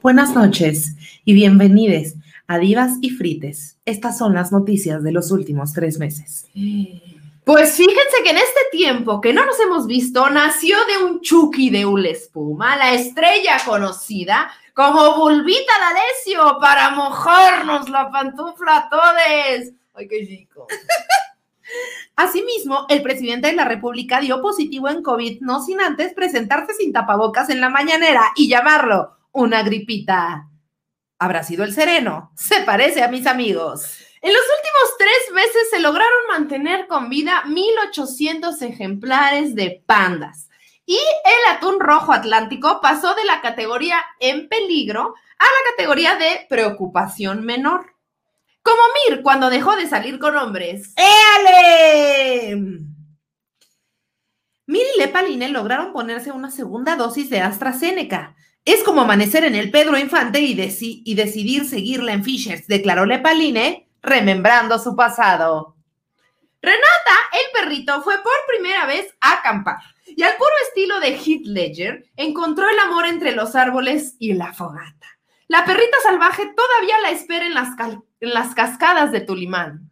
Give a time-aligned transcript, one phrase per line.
[0.00, 0.94] Buenas noches
[1.24, 2.14] y bienvenidos
[2.46, 3.78] a Divas y Frites.
[3.84, 6.46] Estas son las noticias de los últimos tres meses.
[7.44, 11.70] Pues fíjense que en este tiempo que no nos hemos visto, nació de un Chucky
[11.70, 19.72] de una espuma, la estrella conocida como Bulbita D'Alessio para mojarnos la pantufla a todos.
[19.94, 20.68] Ay, qué chico.
[22.14, 26.92] Asimismo, el presidente de la República dio positivo en COVID, no sin antes presentarse sin
[26.92, 30.48] tapabocas en la mañanera y llamarlo una gripita.
[31.18, 32.32] ¿Habrá sido el sereno?
[32.36, 33.98] Se parece a mis amigos.
[34.20, 40.48] En los últimos tres meses se lograron mantener con vida 1.800 ejemplares de pandas.
[40.84, 46.46] Y el atún rojo atlántico pasó de la categoría en peligro a la categoría de
[46.48, 47.94] preocupación menor.
[48.62, 50.94] Como Mir cuando dejó de salir con hombres.
[50.96, 52.56] ¡Éale!
[54.66, 58.34] Mir y Lepaline lograron ponerse una segunda dosis de AstraZeneca.
[58.68, 60.52] Es como amanecer en el Pedro Infante y,
[61.14, 65.74] decidir seguirla en Fishers, declaró Lepaline, remembrando su pasado.
[66.60, 71.46] Renata, el perrito, fue por primera vez a acampar y al puro estilo de Heath
[71.46, 75.06] Ledger encontró el amor entre los árboles y la fogata.
[75.46, 77.70] La perrita salvaje todavía la espera en las,
[78.20, 79.90] en las cascadas de Tulimán.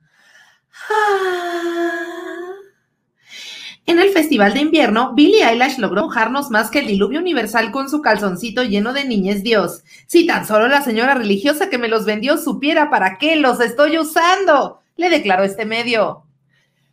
[3.87, 7.89] En el Festival de Invierno, Billie Eilish logró mojarnos más que el diluvio universal con
[7.89, 9.85] su calzoncito lleno de niñez Dios.
[10.09, 13.97] Si tan solo la señora religiosa que me los vendió supiera para qué los estoy
[13.97, 16.25] usando, le declaró este medio.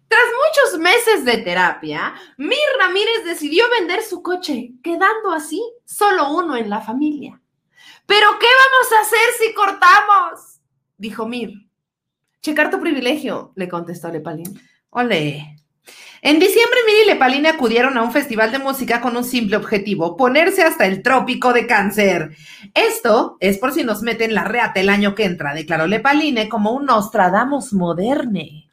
[0.08, 6.56] Tras muchos meses de terapia, Mir Ramírez decidió vender su coche, quedando así solo uno
[6.56, 7.42] en la familia.
[8.06, 10.60] ¿Pero qué vamos a hacer si cortamos?
[10.96, 11.54] Dijo Mir.
[12.40, 14.62] Checar tu privilegio, le contestó Lepalín.
[14.92, 15.53] Ole.
[16.26, 20.16] En diciembre, Mir y Lepalín acudieron a un festival de música con un simple objetivo,
[20.16, 22.38] ponerse hasta el trópico de cáncer.
[22.74, 26.72] Esto es por si nos meten la reata el año que entra, declaró Lepaline como
[26.72, 28.70] un Nostradamus moderne.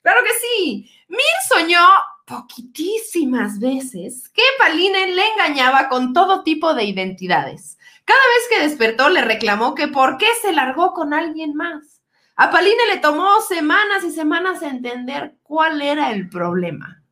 [0.00, 0.90] Claro que sí.
[1.08, 1.86] Mir soñó
[2.24, 7.76] poquitísimas veces que Paline le engañaba con todo tipo de identidades.
[8.06, 11.93] Cada vez que despertó le reclamó que por qué se largó con alguien más.
[12.36, 17.02] A Paline le tomó semanas y semanas entender cuál era el problema.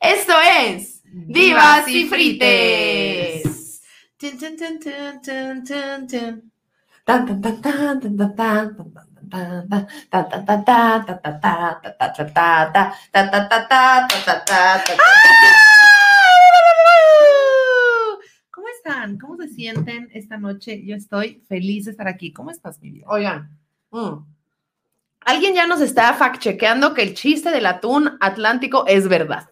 [0.00, 3.82] Esto es Divas y Frites.
[7.04, 7.38] ¿Cómo
[18.88, 19.18] están?
[19.18, 20.82] ¿Cómo se sienten esta noche?
[20.84, 22.32] Yo estoy feliz de estar aquí.
[22.32, 23.06] ¿Cómo estás, mi vida?
[23.08, 23.50] Oigan,
[23.90, 24.14] mm,
[25.20, 29.50] alguien ya nos está fact-chequeando que el chiste del atún atlántico es verdad.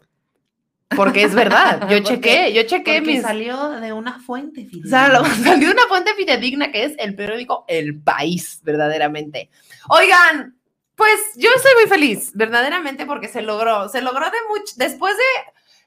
[0.94, 1.86] Porque es verdad.
[1.90, 3.20] Yo chequé, yo chequé mis.
[3.22, 4.88] salió de una fuente O fidedigna.
[4.88, 9.50] sea, lo- salió de una fuente fidedigna que es el periódico El País, verdaderamente.
[9.88, 10.56] Oigan,
[10.94, 13.88] pues yo estoy muy feliz, verdaderamente, porque se logró.
[13.88, 14.72] Se logró de mucho.
[14.76, 15.22] Después de.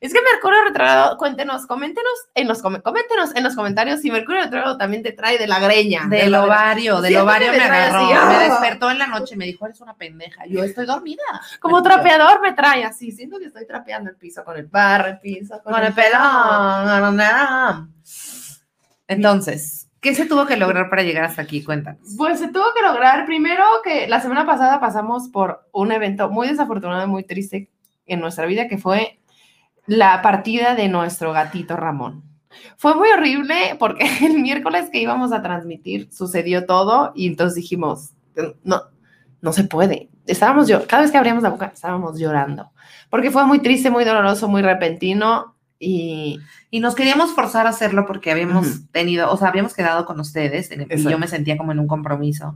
[0.02, 4.78] Es que Mercurio Retrogrado, cuéntenos, coméntenos en los, coméntenos en los comentarios si Mercurio Retrogrado
[4.78, 6.06] también te trae de la greña.
[6.08, 8.06] Del de ovario, del ovario me agarró.
[8.06, 8.50] así, Me ah.
[8.50, 10.46] despertó en la noche y me dijo, eres una pendeja.
[10.46, 11.22] Yo estoy dormida.
[11.60, 13.12] Como trapeador me trae así.
[13.12, 17.94] Siento que estoy trapeando el piso con el barro, el piso con, Con el pelón.
[19.10, 21.62] Entonces, ¿qué se tuvo que lograr para llegar hasta aquí?
[21.62, 22.16] Cuéntanos.
[22.18, 26.48] Pues se tuvo que lograr primero que la semana pasada pasamos por un evento muy
[26.48, 27.70] desafortunado y muy triste
[28.06, 29.19] en nuestra vida que fue
[29.90, 32.24] la partida de nuestro gatito Ramón.
[32.78, 38.12] Fue muy horrible porque el miércoles que íbamos a transmitir sucedió todo y entonces dijimos,
[38.64, 38.84] no,
[39.42, 40.10] no se puede.
[40.28, 42.72] Estábamos yo, cada vez que abríamos la boca estábamos llorando
[43.10, 48.06] porque fue muy triste, muy doloroso, muy repentino y Y nos queríamos forzar a hacerlo
[48.06, 51.80] porque habíamos tenido, o sea, habíamos quedado con ustedes y yo me sentía como en
[51.80, 52.56] un compromiso.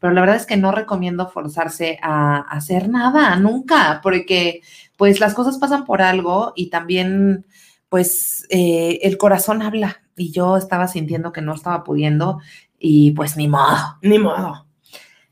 [0.00, 4.60] Pero la verdad es que no recomiendo forzarse a, a hacer nada, nunca, porque
[4.96, 7.46] pues las cosas pasan por algo y también
[7.88, 12.40] pues eh, el corazón habla y yo estaba sintiendo que no estaba pudiendo
[12.78, 13.98] y pues ni modo.
[14.02, 14.66] ni modo.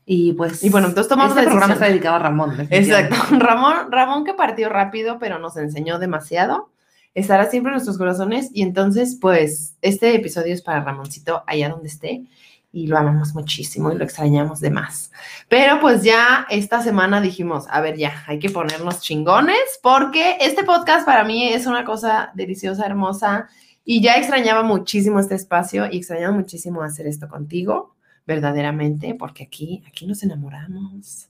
[0.05, 2.67] Y pues Y bueno, entonces tomamos este la programa está dedicado a Ramón.
[2.69, 3.15] Exacto.
[3.37, 6.72] Ramón, Ramón que partió rápido, pero nos enseñó demasiado.
[7.13, 8.49] Estará siempre en nuestros corazones.
[8.53, 12.23] Y entonces, pues, este episodio es para Ramoncito allá donde esté.
[12.71, 15.11] Y lo amamos muchísimo y lo extrañamos de más.
[15.47, 20.63] Pero pues ya esta semana dijimos, a ver, ya, hay que ponernos chingones porque este
[20.63, 23.47] podcast para mí es una cosa deliciosa, hermosa.
[23.85, 27.95] Y ya extrañaba muchísimo este espacio y extrañaba muchísimo hacer esto contigo,
[28.25, 31.27] verdaderamente, porque aquí, aquí nos enamoramos.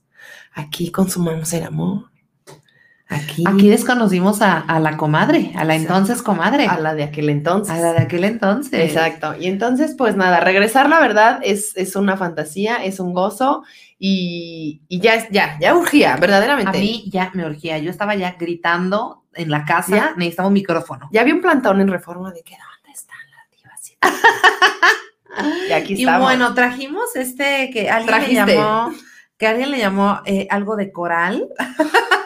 [0.54, 2.13] Aquí consumamos el amor.
[3.08, 6.66] Aquí, Aquí desconocimos a, a, la comadre, a la entonces comadre.
[6.66, 7.74] A la de aquel entonces.
[7.74, 8.80] A la de aquel entonces.
[8.80, 9.34] Exacto.
[9.38, 13.62] Y entonces, pues nada, regresar, la verdad, es, es una fantasía, es un gozo
[13.98, 16.78] y, y ya, es, ya, ya urgía, verdaderamente.
[16.78, 17.78] A mí ya me urgía.
[17.78, 20.14] Yo estaba ya gritando en la casa, ¿Ya?
[20.16, 21.08] necesitamos un micrófono.
[21.12, 23.98] Ya había un plantón en reforma de que dónde están las divas.
[25.68, 26.20] y aquí estamos.
[26.20, 28.46] Y bueno, trajimos este que alguien Trajiste.
[28.46, 28.92] le llamó,
[29.36, 31.48] que alguien le llamó eh, algo de coral.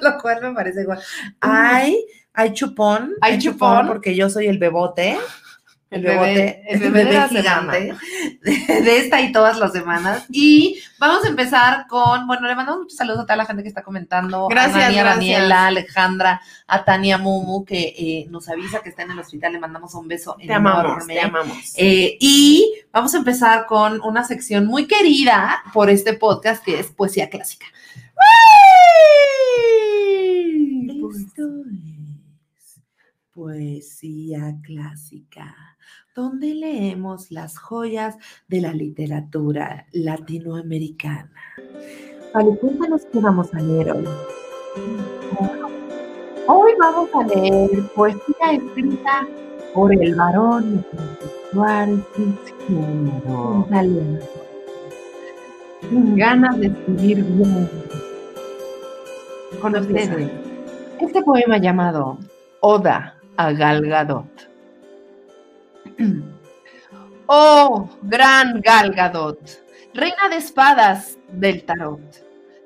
[0.02, 1.00] lo cual me parece igual.
[1.40, 3.14] Hay, hay chupón.
[3.20, 3.86] Hay chupón.
[3.86, 5.18] Porque yo soy el bebote.
[5.90, 7.94] El, bebote, el bebé, de, gigante
[8.42, 10.24] de, de, esta y todas las semanas.
[10.30, 13.68] Y vamos a empezar con, bueno, le mandamos muchos saludos a toda la gente que
[13.68, 14.46] está comentando.
[14.46, 15.16] Gracias, a Dania, gracias.
[15.16, 19.52] Daniela, Alejandra, a Tania Mumu, que eh, nos avisa que está en el hospital.
[19.52, 20.70] Le mandamos un beso te enorme.
[20.70, 21.74] Amamos, te amamos.
[21.76, 26.86] Eh, y vamos a empezar con una sección muy querida por este podcast, que es
[26.86, 27.66] Poesía Clásica.
[30.88, 32.80] Esto es
[33.34, 35.54] Poesía Clásica,
[36.14, 38.16] donde leemos las joyas
[38.48, 41.30] de la literatura latinoamericana.
[42.32, 44.08] Vale, cuéntanos qué vamos a leer hoy.
[46.46, 49.28] Hoy vamos a leer poesía escrita
[49.74, 53.68] por el varón intelectual cisgénero,
[55.90, 57.68] sin ganas de escribir bien.
[59.60, 60.39] Con ustedes
[61.00, 62.18] este poema llamado
[62.60, 64.48] Oda a Gal Gadot.
[67.32, 69.38] Oh, gran Gal Gadot,
[69.94, 72.00] reina de espadas del tarot,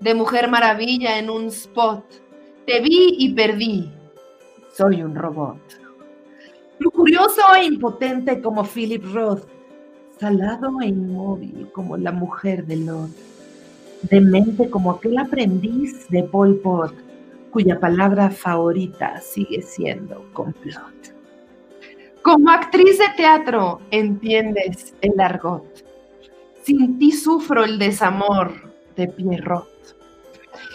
[0.01, 2.03] de mujer maravilla en un spot,
[2.67, 3.93] te vi y perdí,
[4.75, 5.61] soy un robot.
[6.79, 9.47] Lujurioso e impotente como Philip Roth,
[10.19, 13.11] salado e inmóvil como la mujer de Lot,
[14.09, 16.95] demente como aquel aprendiz de Pol Pot,
[17.55, 21.15] cuya palabra favorita sigue siendo complot.
[22.21, 25.65] Como actriz de teatro entiendes el argot.
[26.65, 29.69] Sin ti sufro el desamor de Pierrot.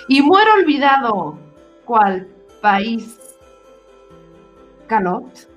[0.08, 1.38] Y muero olvidado,
[1.84, 2.30] cual
[2.62, 3.20] país
[4.88, 5.50] calot.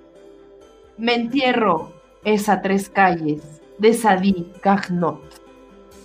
[0.98, 1.92] Me entierro
[2.25, 5.22] esa tres calles de Sadí Cagnot.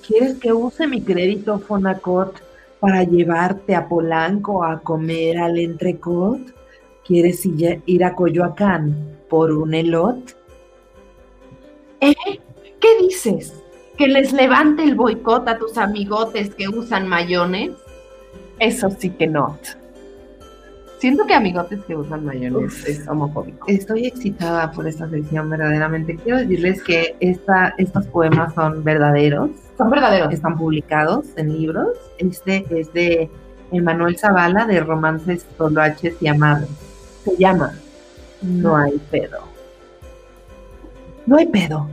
[0.05, 2.46] ¿Quieres que use mi crédito Fonacot
[2.79, 6.39] para llevarte a Polanco a comer al entrecot?
[7.05, 10.35] ¿Quieres ir a Coyoacán por un elot?
[12.01, 12.13] ¿Eh?
[12.79, 13.63] ¿Qué dices?
[13.97, 17.71] ¿Que les levante el boicot a tus amigotes que usan mayones?
[18.59, 19.57] Eso sí que no.
[20.99, 23.67] Siento que amigotes que usan mayones es homofóbico.
[23.67, 26.15] Estoy excitada por esta sección, verdaderamente.
[26.15, 29.51] Quiero decirles que esta, estos poemas son verdaderos.
[29.77, 30.33] Son verdaderos.
[30.33, 31.89] Están publicados en libros.
[32.17, 33.29] Este es de
[33.71, 36.69] Emanuel Zavala, de Romances Toloaches y Amados.
[37.23, 37.73] Se llama
[38.41, 39.39] No hay pedo.
[41.27, 41.87] No hay pedo.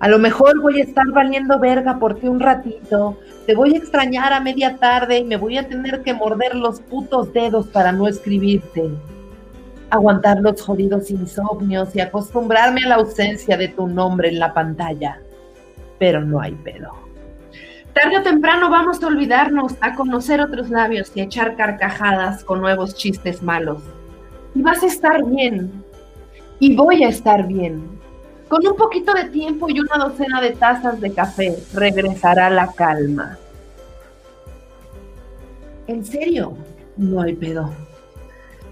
[0.00, 3.18] A lo mejor voy a estar valiendo verga por ti un ratito.
[3.46, 6.80] Te voy a extrañar a media tarde y me voy a tener que morder los
[6.80, 8.90] putos dedos para no escribirte.
[9.90, 15.20] Aguantar los jodidos insomnios y acostumbrarme a la ausencia de tu nombre en la pantalla.
[15.98, 16.92] Pero no hay pedo.
[17.92, 22.60] Tarde o temprano vamos a olvidarnos, a conocer otros labios y a echar carcajadas con
[22.60, 23.82] nuevos chistes malos.
[24.54, 25.72] Y vas a estar bien.
[26.60, 27.97] Y voy a estar bien.
[28.48, 33.38] Con un poquito de tiempo y una docena de tazas de café, regresará la calma.
[35.86, 36.56] En serio,
[36.96, 37.70] no hay pedo.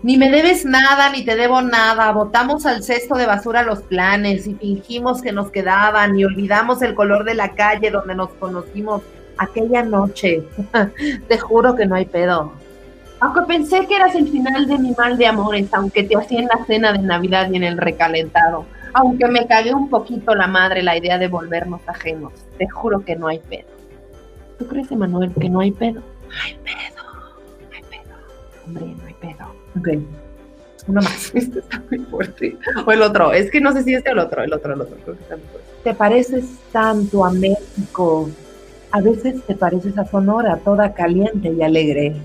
[0.03, 2.11] Ni me debes nada, ni te debo nada.
[2.13, 6.95] Botamos al cesto de basura los planes y fingimos que nos quedaban y olvidamos el
[6.95, 9.03] color de la calle donde nos conocimos
[9.37, 10.43] aquella noche.
[11.29, 12.53] te juro que no hay pedo.
[13.21, 16.47] Aunque pensé que eras el final de mi mal de amores, aunque te hacía en
[16.47, 18.65] la cena de Navidad y en el recalentado
[18.97, 22.33] aunque me cagué un poquito la madre la idea de volvernos ajenos.
[22.57, 23.69] Te juro que no hay pedo.
[24.59, 26.01] ¿Tú crees, Emanuel, que no hay pedo?
[26.01, 27.03] No hay pedo.
[27.61, 28.15] No hay pedo.
[28.65, 29.55] Hombre, no hay pedo.
[29.79, 29.89] Ok.
[30.89, 31.31] Uno más.
[31.35, 32.57] Este está muy fuerte.
[32.87, 33.35] O el otro.
[33.35, 34.43] Es que no sé si este o el otro.
[34.43, 34.97] El otro, el otro.
[35.05, 35.69] Creo que está muy fuerte.
[35.85, 38.31] Te pareces tanto a México.
[38.93, 42.17] A veces te pareces a Sonora, toda caliente y alegre.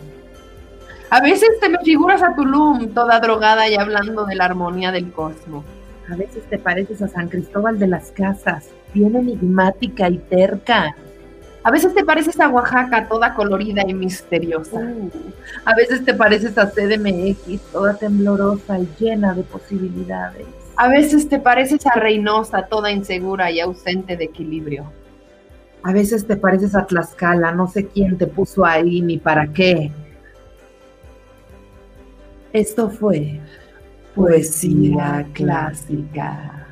[1.10, 5.12] A veces te me figuras a Tulum, toda drogada y hablando de la armonía del
[5.12, 5.66] cosmos.
[6.12, 10.94] A veces te pareces a San Cristóbal de las Casas, bien enigmática y terca.
[11.64, 14.78] A veces te pareces a Oaxaca, toda colorida y misteriosa.
[14.78, 15.10] Uh,
[15.64, 20.46] a veces te pareces a CDMX, toda temblorosa y llena de posibilidades.
[20.76, 24.92] A veces te pareces a Reynosa, toda insegura y ausente de equilibrio.
[25.82, 29.94] A veces te pareces a Tlaxcala, no sé quién te puso ahí ni para qué.
[32.52, 33.40] Esto fue
[34.16, 36.68] Poesía Clásica.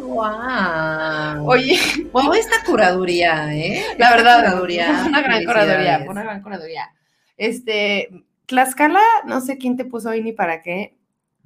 [0.00, 1.46] ¡Wow!
[1.48, 1.78] Oye,
[2.12, 3.82] Wow, esta curaduría, ¿eh?
[3.98, 5.04] la Esta verdad, curaduría.
[5.08, 6.90] una gran curaduría, una gran curaduría.
[7.36, 8.08] Este,
[8.46, 10.96] Tlaxcala, no sé quién te puso ahí ni para qué.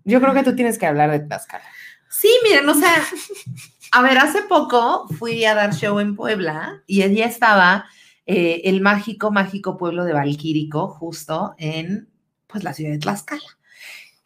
[0.04, 1.64] Yo creo que tú tienes que hablar de Tlaxcala.
[2.10, 2.94] Sí, miren, o sea,
[3.92, 7.86] a ver, hace poco fui a dar show en Puebla y allí estaba
[8.30, 12.10] eh, el mágico, mágico pueblo de Valquírico, justo en,
[12.46, 13.40] pues, la ciudad de Tlaxcala.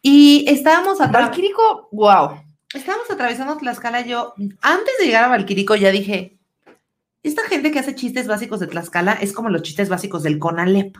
[0.01, 2.41] Y estábamos a Valquírico, wow.
[2.73, 4.01] Estábamos atravesando Tlaxcala.
[4.01, 6.37] Yo, antes de llegar a Valquirico, ya dije:
[7.23, 10.97] Esta gente que hace chistes básicos de Tlaxcala es como los chistes básicos del Conalep,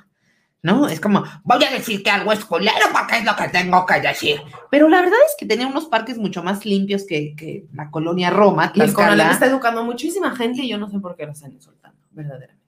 [0.62, 0.88] ¿no?
[0.88, 4.00] Es como, voy a decir que algo es culero porque es lo que tengo que
[4.00, 4.40] decir.
[4.72, 8.30] Pero la verdad es que tenía unos parques mucho más limpios que, que la colonia
[8.30, 9.34] Roma, Y el Conalep Tlaxcala.
[9.34, 12.63] está educando a muchísima gente y yo no sé por qué lo están insultando, verdaderamente.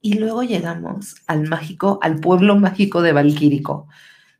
[0.00, 3.88] Y luego llegamos al mágico, al pueblo mágico de Valquírico.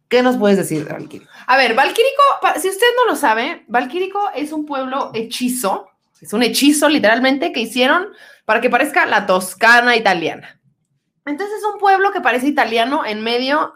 [0.08, 1.30] ¿Qué nos puedes decir de Valquírico?
[1.46, 2.22] A ver, Valquírico,
[2.60, 7.60] si usted no lo sabe, Valquírico es un pueblo hechizo, es un hechizo literalmente que
[7.60, 8.08] hicieron
[8.44, 10.58] para que parezca la Toscana italiana.
[11.26, 13.74] Entonces es un pueblo que parece italiano en medio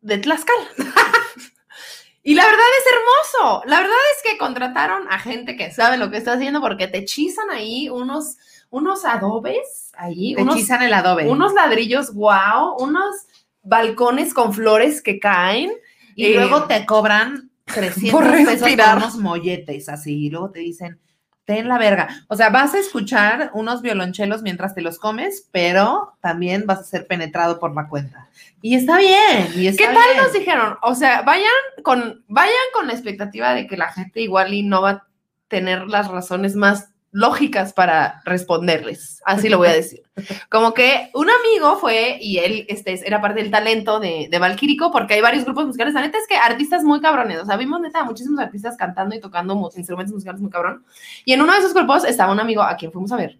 [0.00, 0.68] de Tlaxcala.
[2.22, 3.62] y la verdad es hermoso.
[3.66, 6.98] La verdad es que contrataron a gente que sabe lo que está haciendo porque te
[6.98, 8.36] hechizan ahí unos,
[8.74, 11.28] unos adobes, ahí, Te unos, hechizan el adobe.
[11.28, 13.14] unos ladrillos, wow, unos
[13.62, 15.70] balcones con flores que caen.
[16.16, 20.26] Y Eh, luego te cobran 300 por pesos por unos molletes así.
[20.26, 20.98] Y luego te dicen,
[21.44, 22.08] ten la verga.
[22.28, 26.84] O sea, vas a escuchar unos violonchelos mientras te los comes, pero también vas a
[26.84, 28.28] ser penetrado por la cuenta.
[28.60, 29.52] Y está bien.
[29.54, 30.22] Y está ¿Qué tal bien.
[30.24, 30.78] nos dijeron?
[30.82, 31.50] O sea, vayan
[31.84, 35.06] con, vayan con la expectativa de que la gente igual y no va a
[35.48, 39.22] tener las razones más lógicas para responderles.
[39.24, 40.02] Así lo voy a decir.
[40.50, 44.90] Como que un amigo fue y él este, era parte del talento de, de Valquírico
[44.90, 45.94] porque hay varios grupos musicales.
[45.94, 47.40] La neta es que artistas muy cabrones.
[47.40, 50.84] O sea, vimos neta a muchísimos artistas cantando y tocando instrumentos musicales muy cabrón.
[51.24, 53.38] Y en uno de esos grupos estaba un amigo a quien fuimos a ver.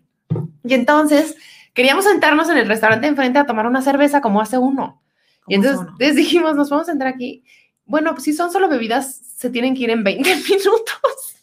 [0.62, 1.37] Y entonces
[1.73, 5.02] queríamos sentarnos en el restaurante enfrente a tomar una cerveza como hace uno.
[5.49, 7.43] Y ¿Cómo entonces les dijimos, nos vamos a entrar aquí.
[7.87, 11.33] Bueno, pues si son solo bebidas, se tienen que ir en 20 minutos.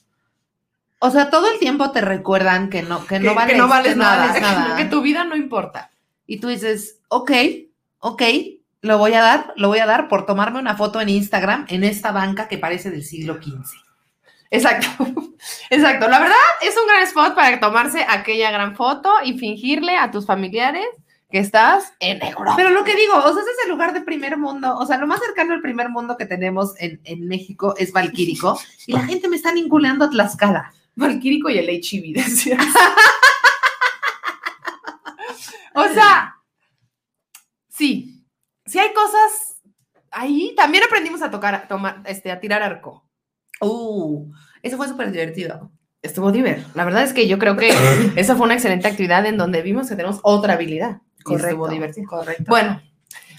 [1.03, 3.93] O sea, todo el tiempo te recuerdan que no, que, no, vales, que no vales
[3.93, 4.75] que nada, nada.
[4.77, 5.89] que tu vida no importa.
[6.27, 7.31] Y tú dices, ok,
[7.97, 8.21] ok,
[8.81, 11.83] lo voy a dar, lo voy a dar por tomarme una foto en Instagram en
[11.83, 13.65] esta banca que parece del siglo XV.
[14.51, 14.87] Exacto,
[15.71, 16.07] exacto.
[16.07, 20.27] La verdad es un gran spot para tomarse aquella gran foto y fingirle a tus
[20.27, 20.85] familiares
[21.31, 22.53] que estás en Europa.
[22.57, 24.97] Pero lo que digo, o sea, ese es el lugar de primer mundo, o sea,
[24.97, 29.01] lo más cercano al primer mundo que tenemos en, en México es Valquírico, y la
[29.01, 30.73] gente me está ninguneando a Tlaxcala.
[30.95, 32.65] Valquírico y el HIV, decías.
[35.75, 36.35] o sea,
[37.69, 38.25] sí,
[38.65, 39.61] sí hay cosas
[40.11, 40.53] ahí.
[40.55, 43.07] También aprendimos a tocar, a tomar, este, a tirar arco.
[43.61, 44.31] Uh,
[44.61, 45.71] eso fue súper divertido.
[46.01, 46.69] Estuvo divertido.
[46.73, 47.69] La verdad es que yo creo que
[48.15, 51.01] esa fue una excelente actividad en donde vimos que tenemos otra habilidad.
[51.25, 52.07] Y estuvo divertido.
[52.09, 52.45] correcto.
[52.47, 52.81] Bueno,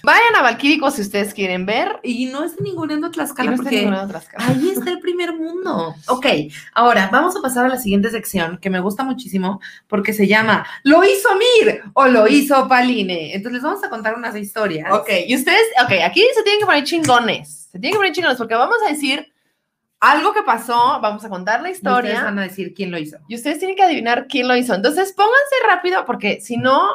[0.03, 1.99] vayan a Valquírico si ustedes quieren ver.
[2.03, 4.21] y no es ninguneando Tlaxcala no porque cara.
[4.37, 5.95] ahí está el primer mundo.
[6.07, 6.25] Ok,
[6.73, 10.65] ahora vamos a pasar a la siguiente sección que me gusta muchísimo porque se llama
[10.83, 13.33] ¿Lo hizo Mir o lo hizo Paline?
[13.33, 14.91] Entonces les vamos a contar unas historias.
[14.91, 17.69] Ok, y ustedes, ok, aquí se tienen que poner chingones.
[17.71, 19.31] Se tienen que poner chingones porque vamos a decir
[19.99, 22.97] algo que pasó, vamos a contar la Y Ustedes historia van a decir quién lo
[22.97, 23.17] hizo.
[23.29, 24.73] y ustedes tienen que adivinar quién lo hizo.
[24.75, 26.89] Entonces, pónganse rápido porque si no,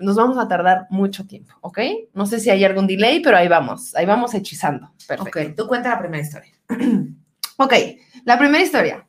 [0.00, 1.78] nos vamos a tardar mucho tiempo, ¿ok?
[2.14, 4.92] No sé si hay algún delay, pero ahí vamos, ahí vamos hechizando.
[5.06, 5.40] Perfecto.
[5.40, 6.52] Ok, tú cuenta la primera historia.
[7.62, 7.74] Ok,
[8.24, 9.06] la primera historia.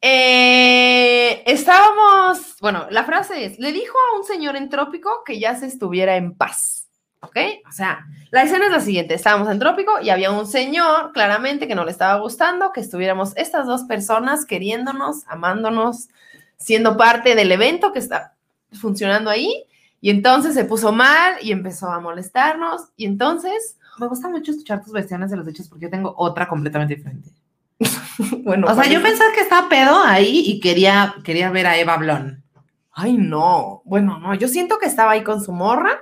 [0.00, 5.54] Eh, estábamos, bueno, la frase es, le dijo a un señor en trópico que ya
[5.56, 6.88] se estuviera en paz.
[7.20, 7.36] ¿Ok?
[7.68, 11.68] O sea, la escena es la siguiente, estábamos en trópico y había un señor claramente
[11.68, 16.08] que no le estaba gustando que estuviéramos estas dos personas queriéndonos, amándonos,
[16.56, 18.34] siendo parte del evento que está
[18.72, 19.66] funcionando ahí.
[20.02, 22.88] Y entonces se puso mal y empezó a molestarnos.
[22.96, 26.48] Y entonces, Me gusta mucho escuchar tus versiones de los hechos porque yo tengo otra
[26.48, 27.30] completamente diferente.
[28.42, 28.66] bueno.
[28.68, 32.42] O sea, yo pensaba que estaba pedo ahí y quería, quería ver a Eva Blon.
[32.90, 33.82] Ay, no.
[33.84, 36.00] Bueno, no, yo siento que estaba ahí con su morra.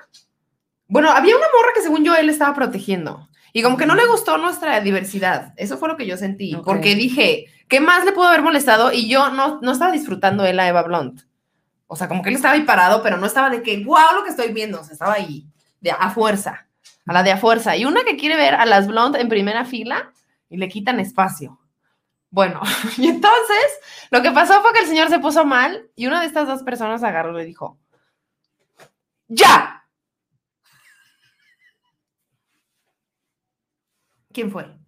[0.89, 3.29] Bueno, había una morra que según yo él estaba protegiendo.
[3.53, 5.53] Y como que no le gustó nuestra diversidad.
[5.59, 6.55] Eso fue lo que yo sentí.
[6.55, 6.65] Ok.
[6.65, 8.93] Porque dije, ¿qué más le pudo haber molestado?
[8.93, 11.21] Y yo no, no estaba disfrutando él a Eva Blunt.
[11.93, 14.23] O sea, como que él estaba ahí parado, pero no estaba de que, wow, lo
[14.23, 14.81] que estoy viendo.
[14.81, 15.45] O sea, estaba ahí,
[15.81, 16.69] de, a fuerza,
[17.05, 17.77] a la de a fuerza.
[17.77, 20.13] Y una que quiere ver a las blondes en primera fila
[20.49, 21.59] y le quitan espacio.
[22.31, 22.61] Bueno,
[22.97, 23.81] y entonces
[24.13, 26.63] lo que pasó fue que el señor se puso mal y una de estas dos
[26.63, 27.77] personas agarró y le dijo,
[29.27, 29.85] ¡Ya!
[34.33, 34.80] ¿Quién fue?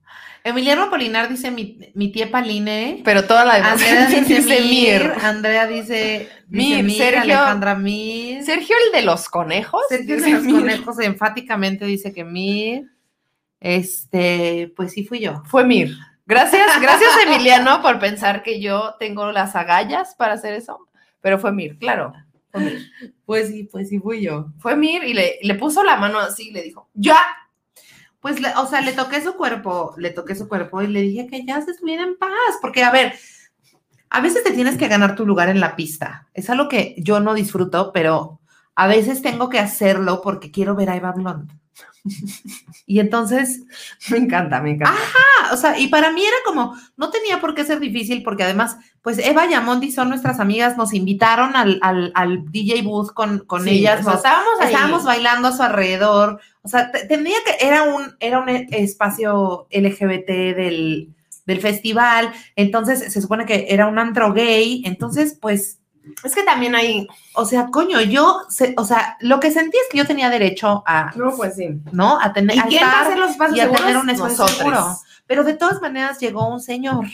[0.44, 3.00] Emiliano Polinar dice mi, mi tía Paline.
[3.04, 5.02] Pero toda la demás Andrea dice, dice Mir.
[5.02, 5.12] Mir.
[5.22, 6.96] Andrea dice Mir, Mir.
[6.96, 8.42] Sergio- Alejandra Mir.
[8.44, 9.82] Sergio, el de los conejos.
[9.88, 10.54] Sergio de dice los Mir.
[10.60, 12.90] conejos enfáticamente dice que Mir.
[13.60, 15.42] Este, pues sí fui yo.
[15.46, 15.96] Fue Mir.
[16.26, 20.88] Gracias, gracias Emiliano por pensar que yo tengo las agallas para hacer eso.
[21.20, 22.12] Pero fue Mir, claro.
[22.50, 22.90] Fue Mir,
[23.24, 24.46] Pues sí, pues sí fui yo.
[24.58, 27.18] Fue Mir y le, le puso la mano así y le dijo, ¡ya!
[28.22, 31.26] Pues, le- o sea, le toqué su cuerpo, le toqué su cuerpo y le dije
[31.26, 32.30] que ya se estuviera en paz,
[32.62, 33.12] porque a ver,
[34.10, 36.28] a veces te tienes que ganar tu lugar en la pista.
[36.32, 38.40] Es algo que yo no disfruto, pero
[38.76, 41.50] a veces tengo que hacerlo porque quiero ver a Eva Blond.
[42.86, 43.62] Y entonces,
[44.10, 44.98] Me encanta, me encanta.
[45.42, 48.42] ah, o sea, y para mí era como, no tenía por qué ser difícil, porque
[48.44, 53.12] además, pues Eva y Amondi son nuestras amigas, nos invitaron al, al, al DJ booth
[53.12, 54.72] con, con Sí, ellas, o sea, estábamos ahí.
[54.72, 56.40] estábamos bailando a su alrededor.
[56.62, 61.08] O sea, te- tenía que, era un, era un espacio LGBT del,
[61.46, 62.32] del festival.
[62.56, 64.82] Entonces, se supone que era un antro gay.
[64.86, 65.78] Entonces, pues,
[66.24, 67.06] Es que también hay.
[67.34, 70.82] o sea, coño, yo, se- o sea, lo que sentí es que yo tenía derecho
[70.86, 71.68] a, No, pues sí.
[71.92, 72.18] ¿no?
[72.20, 74.10] A tener, ¿Y a quién va a estar hacer los espacios y a tener un
[74.10, 74.58] espacio Nosotros.
[74.58, 74.96] seguro.
[75.26, 77.06] Pero de todas maneras llegó un señor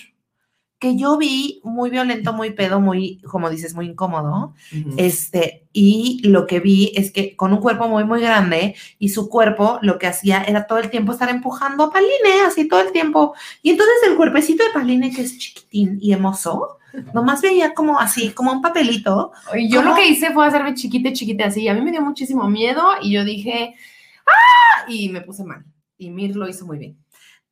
[0.80, 4.54] que yo vi muy violento, muy pedo, muy, como dices, muy incómodo.
[4.96, 9.28] Este, y lo que vi es que con un cuerpo muy, muy grande y su
[9.28, 12.92] cuerpo lo que hacía era todo el tiempo estar empujando a Paline, así todo el
[12.92, 13.34] tiempo.
[13.60, 16.77] Y entonces el cuerpecito de Paline, que es chiquitín y hermoso,
[17.12, 19.32] nomás veía como así, como un papelito.
[19.54, 19.90] Y yo ¿Cómo?
[19.90, 21.68] lo que hice fue hacerme chiquita, chiquita así.
[21.68, 23.74] A mí me dio muchísimo miedo y yo dije,
[24.26, 24.84] ¡ah!
[24.88, 25.64] Y me puse mal.
[25.96, 26.96] Y Mir lo hizo muy bien.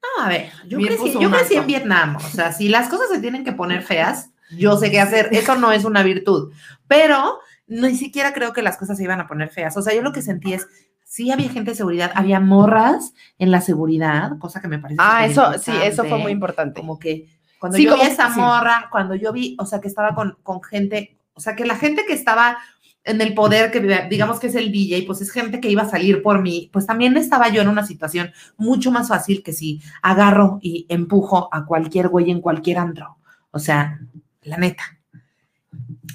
[0.02, 1.66] No, a ver, yo crecí, yo crecí en.
[1.66, 2.16] Vietnam.
[2.16, 5.28] O sea, si las cosas se tienen que poner feas, yo sé qué hacer.
[5.32, 6.52] Eso no es una virtud.
[6.86, 9.76] Pero ni siquiera creo que las cosas se iban a poner feas.
[9.76, 10.66] O sea, yo lo que sentí es,
[11.04, 14.99] sí había gente de seguridad, había morras en la seguridad, cosa que me parece.
[15.00, 16.80] Ah, eso, sí, eso fue muy importante.
[16.80, 18.40] Como que cuando Sí, yo como- vi esa sí.
[18.40, 21.76] morra, cuando yo vi, o sea, que estaba con, con gente, o sea, que la
[21.76, 22.58] gente que estaba
[23.04, 25.88] en el poder, que digamos que es el DJ, pues es gente que iba a
[25.88, 29.80] salir por mí, pues también estaba yo en una situación mucho más fácil que si
[30.02, 33.19] agarro y empujo a cualquier güey en cualquier antro.
[33.52, 34.00] O sea,
[34.42, 34.96] la neta.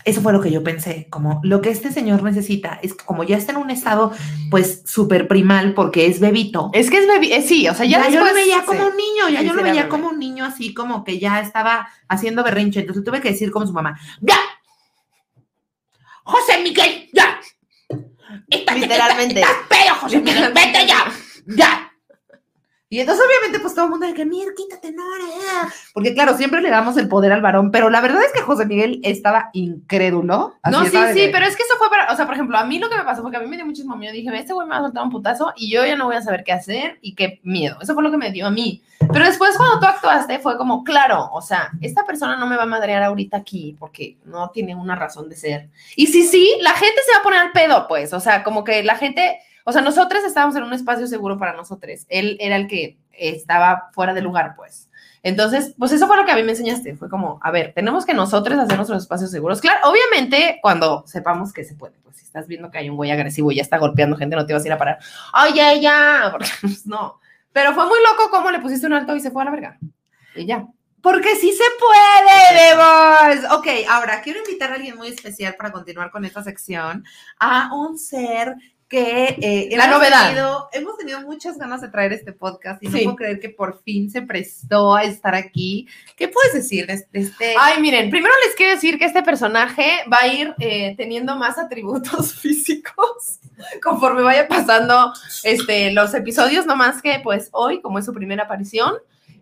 [0.06, 3.23] Eso fue lo que yo pensé, como lo que este señor necesita es que como
[3.23, 4.12] ya está en un estado
[4.49, 8.04] pues súper primal porque es bebito, Es que es bebi- eh, sí, o sea, ya,
[8.08, 8.88] ya, yo lo veía como sí.
[8.89, 9.89] un niño, ya Sí, yo lo veía bebé.
[9.89, 13.67] como un niño así como que ya estaba haciendo berrinche, entonces tuve que decir como
[13.67, 14.38] su mamá, ya,
[16.23, 17.39] José Miguel, ya,
[18.49, 19.41] Estás- Literalmente.
[19.41, 21.04] estás pedo, José Miguel, vete ya,
[21.47, 21.90] ya.
[22.91, 25.69] Y entonces obviamente pues todo el mundo de que, mira, quítate, no, no, no".
[25.93, 28.65] porque claro, siempre le damos el poder al varón, pero la verdad es que José
[28.65, 30.56] Miguel estaba incrédulo.
[30.62, 32.58] así No, sí, sí, que- pero es que eso fue para, o sea, por ejemplo,
[32.58, 34.12] a mí lo que me pasó fue que a mí me dio muchísimo miedo.
[34.13, 36.21] Dije, este güey me va a soltar un putazo y yo ya no voy a
[36.21, 37.77] saber qué hacer y qué miedo.
[37.82, 38.84] Eso fue lo que me dio a mí.
[39.12, 42.63] Pero después cuando tú actuaste fue como, claro, o sea, esta persona no me va
[42.63, 45.69] a madrear ahorita aquí porque no tiene una razón de ser.
[45.95, 48.63] Y sí, sí, la gente se va a poner al pedo, pues, o sea, como
[48.65, 52.06] que la gente, o sea, nosotros estábamos en un espacio seguro para nosotros.
[52.10, 54.89] Él era el que estaba fuera de lugar, pues.
[55.24, 56.95] Entonces, pues eso fue lo que a mí me enseñaste.
[56.95, 59.62] Fue como, a ver, tenemos que nosotros hacer nuestros espacios seguros.
[59.62, 63.12] Claro, obviamente, cuando sepamos que se puede, pues si estás viendo que hay un güey
[63.12, 65.00] agresivo y ya está golpeando gente, no te vas a ir a parar.
[65.45, 67.19] Oye, ya, porque pues, no.
[67.54, 69.78] Pero fue muy loco cómo le pusiste un alto y se fue a la verga.
[70.36, 70.65] Y ya.
[71.02, 73.58] Porque sí se puede, Bebos.
[73.58, 77.04] Ok, ahora quiero invitar a alguien muy especial para continuar con esta sección,
[77.39, 78.56] a un ser
[78.91, 80.27] que eh, La hemos novedad.
[80.27, 83.82] Tenido, hemos tenido muchas ganas de traer este podcast y no puedo creer que por
[83.84, 85.88] fin se prestó a estar aquí.
[86.17, 87.56] ¿Qué puedes decir de de este?
[87.58, 91.58] Ay, miren, primero les quiero decir que este personaje va a ir eh, teniendo más
[91.58, 93.39] atributos físicos
[93.82, 98.43] conforme vaya pasando este, los episodios, no más que pues hoy, como es su primera
[98.43, 98.95] aparición,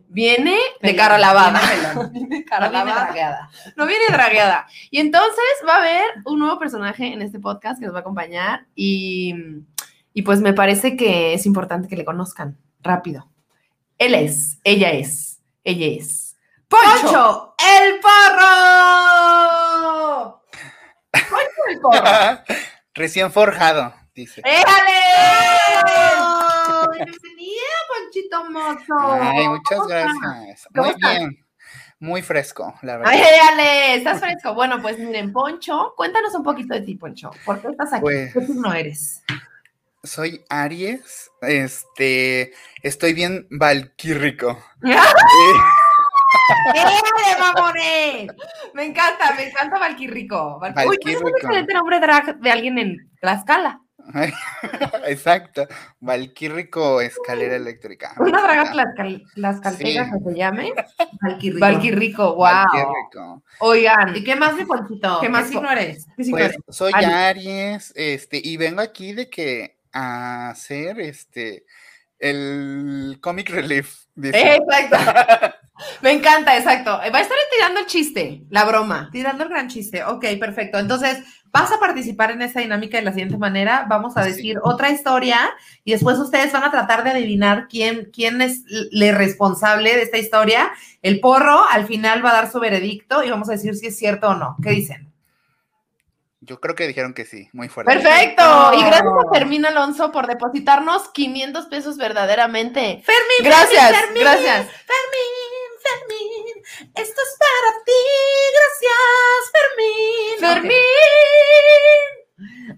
[0.10, 2.10] viene de cara lavada.
[2.12, 3.50] viene cara No viene dragueada.
[3.78, 4.68] no viene dragueada.
[4.92, 8.02] Y entonces va a haber un nuevo personaje en este podcast que nos va a
[8.02, 9.34] acompañar y,
[10.14, 13.30] y pues me parece que es importante que le conozcan rápido.
[13.98, 16.36] Él es, ella es, ella es.
[16.68, 19.32] Poncho, ¡Poncho, el porro!
[21.12, 22.44] Poncho el porro.
[22.94, 24.42] Recién forjado, dice.
[24.44, 25.00] ¡Éjale!
[28.10, 29.22] Ponchito Mozo.
[29.22, 30.68] Ay, muchas gracias.
[30.74, 31.46] ¿Cómo Muy bien.
[32.00, 33.12] Muy fresco, la verdad.
[33.14, 33.96] ¡Ay, éjale!
[33.96, 34.54] ¿Estás fresco?
[34.56, 37.30] Bueno, pues miren, Poncho, cuéntanos un poquito de ti, Poncho.
[37.46, 38.02] ¿Por qué estás aquí?
[38.02, 39.22] Pues ¿Qué signo eres?
[40.02, 41.30] soy Aries.
[41.42, 44.58] Este, estoy bien valquírrico.
[44.82, 45.12] ¡Éjale,
[47.40, 48.32] mamones!
[48.74, 50.58] Me encanta, me encanta Valquirrico.
[50.60, 51.38] Val- Uy, ¿cuál es un Valquirrico.
[51.38, 53.82] excelente nombre drag de alguien en Tlaxcala?
[55.06, 55.68] Exacto.
[56.00, 58.14] Valquírico escalera eléctrica.
[58.18, 60.12] Una draga tlaxcal- tlaxcalteca Sí.
[60.24, 60.74] que se llame.
[61.22, 61.60] Valquirrico.
[61.60, 62.44] Valquirrico, wow.
[62.46, 63.44] Valquírico.
[63.60, 65.20] Oigan, ¿Y qué más, mi Ponchito?
[65.22, 66.08] ¿Qué ¿Qué más, signo eres?
[66.18, 66.62] ¿qué signo Pues eres?
[66.70, 67.14] soy Aries.
[67.14, 71.66] Aries, este, y vengo aquí de que a hacer este
[72.20, 74.06] el comic relief.
[74.16, 74.56] dice.
[74.58, 74.98] Exacto.
[76.02, 76.92] Me encanta, exacto.
[76.92, 79.08] Va a estar tirando el chiste, la broma.
[79.14, 80.04] Tirando el gran chiste.
[80.04, 80.78] Ok, perfecto.
[80.78, 81.20] Entonces,
[81.52, 83.86] vas a participar en esta dinámica de la siguiente manera.
[83.90, 84.30] Vamos a Sí.
[84.30, 85.40] decir otra historia
[85.84, 90.18] y después ustedes van a tratar de adivinar quién, quién es el responsable de esta
[90.18, 90.72] historia.
[91.02, 93.98] El porro al final va a dar su veredicto y vamos a decir si es
[93.98, 94.56] cierto o no.
[94.62, 95.10] ¿Qué dicen?
[96.42, 97.92] Yo creo que dijeron que sí, muy fuerte.
[97.92, 98.44] Perfecto.
[98.74, 103.04] Y gracias a Fermín Alonso por depositarnos 500 pesos verdaderamente.
[103.06, 104.68] Fermín, Gracias, Fermín, Fermín, gracias.
[104.68, 106.46] Fermín, Fermín,
[106.80, 108.02] esto es para ti.
[108.56, 109.52] Gracias,
[110.40, 110.40] Fermín.
[110.40, 110.80] Fermín.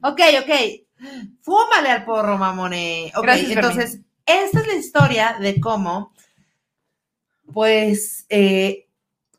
[0.03, 0.51] Ok, ok.
[1.41, 3.11] Fúmale al porro, mamone.
[3.15, 6.13] Ok, Gracias, entonces, esta es la historia de cómo,
[7.51, 8.87] pues, eh,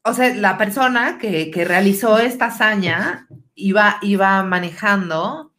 [0.05, 5.53] o sea, la persona que, que realizó esta hazaña iba, iba manejando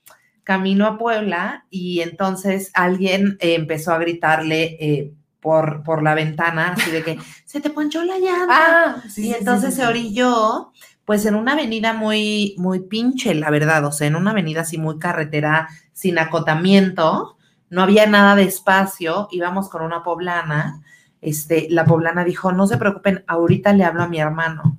[0.44, 5.14] camino a Puebla y entonces alguien eh, empezó a gritarle eh,
[5.44, 8.48] por, por la ventana, así de que se te ponchó la llanta.
[8.50, 10.72] Ah, sí, Y sí, entonces sí, se orilló,
[11.06, 14.80] pues en una avenida muy, muy pinche, la verdad, o sea, en una avenida así
[14.80, 17.38] muy carretera, sin acotamiento,
[17.70, 20.82] no había nada de espacio, íbamos con una poblana,
[21.22, 24.78] este, la poblana dijo, no se preocupen, ahorita le hablo a mi hermano.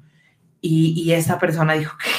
[0.60, 2.10] Y, y esa persona dijo, ¿qué?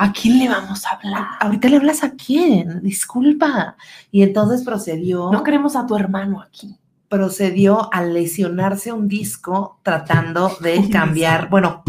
[0.00, 1.26] ¿A quién le vamos a hablar?
[1.40, 2.80] ¿Ahorita le hablas a quién?
[2.82, 3.76] Disculpa.
[4.12, 6.78] Y entonces procedió, No queremos a tu hermano aquí.
[7.08, 11.82] procedió a lesionarse un disco tratando de cambiar, bueno,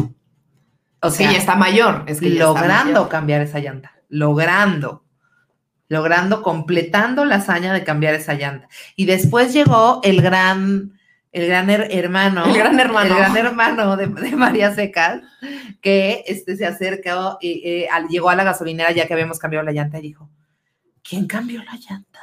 [1.01, 2.03] o sea, ya está mayor.
[2.07, 3.09] Es que logrando mayor.
[3.09, 5.03] cambiar esa llanta, logrando,
[5.87, 8.67] logrando, completando la hazaña de cambiar esa llanta.
[8.95, 10.98] Y después llegó el gran,
[11.31, 13.09] el gran her- hermano, El gran hermano.
[13.15, 15.21] el gran hermano de, de María Secas,
[15.81, 19.63] que este, se acercó y eh, al- llegó a la gasolinera ya que habíamos cambiado
[19.65, 20.29] la llanta y dijo,
[21.07, 22.19] ¿quién cambió la llanta?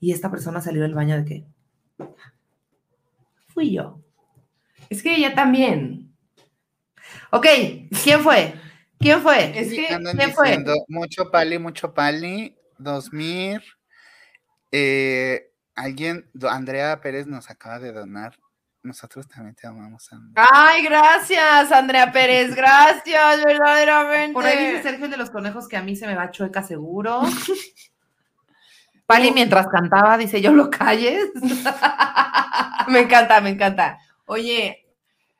[0.00, 1.44] Y esta persona salió del baño de que,
[3.48, 4.00] fui yo.
[4.90, 6.12] Es que ella también.
[7.30, 7.46] Ok,
[8.02, 8.54] ¿quién fue?
[8.98, 9.58] ¿Quién fue?
[9.58, 10.46] Es que, andan ¿quién fue?
[10.48, 13.60] diciendo, mucho pali, mucho pali, 2000.
[14.72, 18.38] Eh, alguien, Andrea Pérez nos acaba de donar.
[18.84, 20.46] Nosotros también te amamos, Andrea.
[20.52, 24.34] Ay, gracias, Andrea Pérez, gracias, verdaderamente.
[24.34, 26.62] Por ahí dice Sergio el de los conejos que a mí se me va chueca
[26.62, 27.22] seguro.
[29.06, 31.30] Pali mientras cantaba dice, yo lo calles.
[32.88, 33.98] Me encanta, me encanta.
[34.26, 34.86] Oye,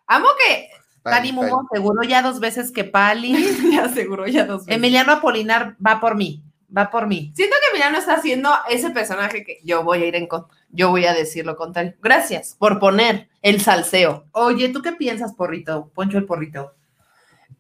[0.07, 0.71] amo que
[1.03, 3.37] Pali Mumo seguro ya dos veces que Pali.
[3.73, 4.77] ya seguro ya dos veces.
[4.79, 6.43] Emiliano Apolinar va por mí,
[6.75, 7.31] va por mí.
[7.37, 10.57] Siento que Emiliano está haciendo ese personaje que yo voy a ir en contra.
[10.75, 11.95] Yo voy a decir lo contrario.
[12.03, 14.27] Gracias por poner el salseo.
[14.33, 15.91] Oye, ¿tú qué piensas, porrito?
[15.95, 16.75] Poncho el porrito.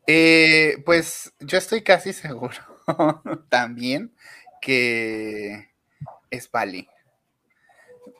[0.06, 2.56] Eh, pues yo estoy casi seguro
[3.48, 4.12] también
[4.60, 5.68] que
[6.30, 6.88] es Pali.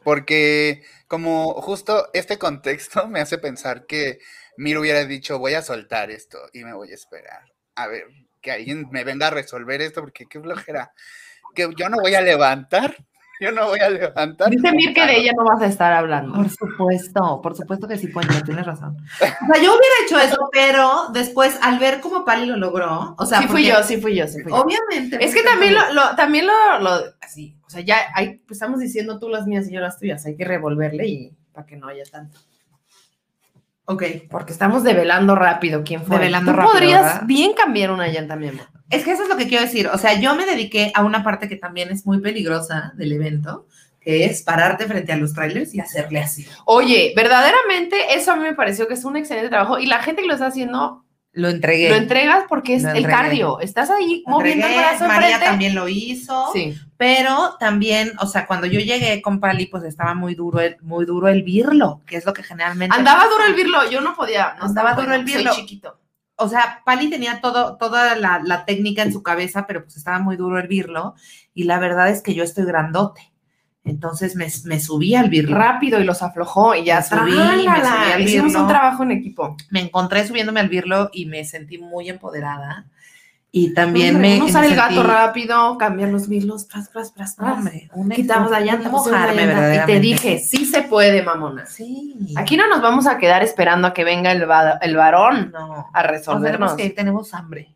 [0.05, 4.21] Porque como justo este contexto me hace pensar que
[4.57, 7.53] Mir hubiera dicho, voy a soltar esto y me voy a esperar.
[7.75, 8.07] A ver,
[8.41, 10.93] que alguien me venga a resolver esto porque qué flojera.
[11.55, 13.05] Que yo no voy a levantar,
[13.45, 14.51] yo no voy a levantar.
[14.51, 16.35] Dice Mir que de ella no vas a estar hablando.
[16.35, 18.97] Por supuesto, por supuesto que sí, Poncho, tienes razón.
[18.97, 19.17] O
[19.53, 23.41] sea, yo hubiera hecho eso, pero después, al ver cómo Pali lo logró, o sea,
[23.43, 24.59] sí fui yo, sí fui yo, sí fui yo.
[24.63, 25.25] Obviamente.
[25.25, 28.81] Es que también lo, lo- también lo, lo- así, o sea, ya hay, pues estamos
[28.81, 31.89] diciendo tú las mías y yo las tuyas, hay que revolverle y para que no
[31.89, 32.39] haya tanto.
[33.87, 34.03] Ok.
[34.31, 36.17] Porque estamos develando rápido quién fue.
[36.17, 37.23] Develando Tú rápido, podrías ¿verdad?
[37.27, 38.67] bien cambiar una llanta, mi amor.
[38.91, 39.89] Es que eso es lo que quiero decir.
[39.89, 43.67] O sea, yo me dediqué a una parte que también es muy peligrosa del evento,
[44.01, 46.47] que es pararte frente a los trailers y hacerle así.
[46.65, 50.23] Oye, verdaderamente eso a mí me pareció que es un excelente trabajo y la gente
[50.23, 51.04] que lo está haciendo
[51.37, 51.89] Lo entregué.
[51.91, 53.59] lo entregas porque es el cardio.
[53.61, 55.47] Estás ahí Lo moviendo el entregué, brazo María enfrente.
[55.47, 56.51] también lo hizo.
[56.53, 56.75] Sí.
[56.97, 61.05] Pero también, o sea, cuando yo llegué con Pali, pues estaba muy duro el, muy
[61.05, 62.97] duro el birlo, que es lo que generalmente.
[62.97, 63.31] Andaba pasa.
[63.31, 64.55] duro el birlo, yo no podía.
[64.59, 65.53] No Andaba estaba duro el birlo.
[65.53, 65.99] Soy chiquito.
[66.37, 70.21] o sea, Pali tenía todo, toda la, la técnica en su cabeza, pero pues estaba
[70.21, 71.15] muy duro el birlo.
[71.53, 73.33] Y la verdad es que yo estoy grandote.
[73.85, 75.57] Entonces me, me subí al birlo.
[75.59, 79.57] Rápido y los aflojó y ya subí, subí al Hicimos un trabajo en equipo.
[79.71, 82.87] Me encontré subiéndome al birlo y me sentí muy empoderada.
[83.57, 84.37] Y también Hombre, me.
[84.39, 87.57] uno usar el gato rápido, cambiar los birlos, tras, tras, tras, tras.
[87.93, 91.65] Hombre, Quitamos la llanta, mojarme y te dije, sí se puede, mamona.
[91.67, 92.17] Sí.
[92.37, 95.61] Aquí no nos vamos a quedar esperando a que venga el, va- el varón no.
[95.63, 96.73] a O sea, tenemos resolvernos.
[96.73, 97.73] que tenemos hambre.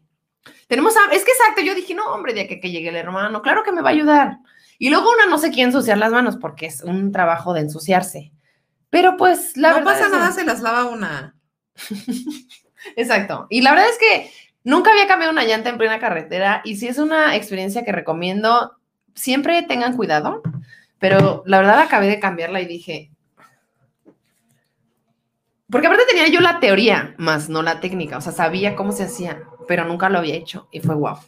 [0.67, 3.41] Tenemos, a- es que exacto, yo dije, no, hombre, de que, que llegue el hermano,
[3.41, 4.39] claro que me va a ayudar.
[4.79, 8.33] Y luego una no se quiere ensuciar las manos porque es un trabajo de ensuciarse.
[8.91, 11.35] Pero pues la no verdad pasa es- nada, se las lava una.
[12.97, 13.47] Exacto.
[13.51, 14.31] Y la verdad es que
[14.65, 18.73] nunca había cambiado una llanta en plena carretera y sí es una experiencia que recomiendo.
[19.15, 20.43] Siempre tengan cuidado,
[21.01, 23.11] pero la verdad acabé de cambiarla y dije.
[25.71, 29.03] Porque aparte tenía yo la teoría, más no la técnica, o sea, sabía cómo se
[29.05, 31.19] hacía, pero nunca lo había hecho y fue guau.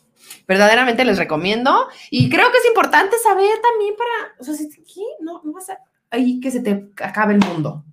[0.47, 5.03] Verdaderamente les recomiendo y creo que es importante saber también para, o sea, si, ¿qué?
[5.21, 5.79] No, no vas a,
[6.11, 7.85] ahí que se te acabe el mundo.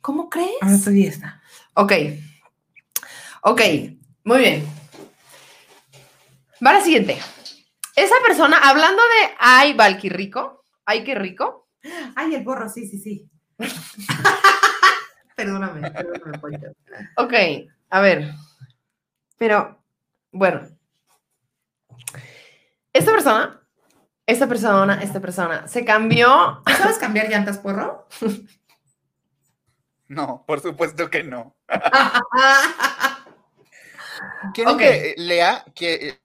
[0.00, 0.56] ¿Cómo crees?
[0.60, 1.42] Ahora estoy esta.
[1.74, 1.92] Ok.
[3.42, 3.60] Ok,
[4.24, 4.66] muy bien.
[6.64, 7.18] Va la siguiente.
[7.96, 11.68] Esa persona, hablando de ay, Valky rico, ay, qué rico.
[12.14, 13.30] Ay, el porro, sí, sí, sí.
[15.36, 16.74] perdóname, perdóname.
[17.16, 17.34] Ok,
[17.90, 18.32] a ver.
[19.38, 19.82] Pero,
[20.32, 20.79] bueno.
[22.92, 23.60] Esta persona,
[24.26, 26.62] esta persona, esta persona se cambió.
[26.66, 28.08] ¿Tú sabes cambiar llantas, porro?
[30.08, 31.54] No, por supuesto que no.
[34.54, 34.80] ¿Quieren Ok.
[34.80, 36.20] que lea que,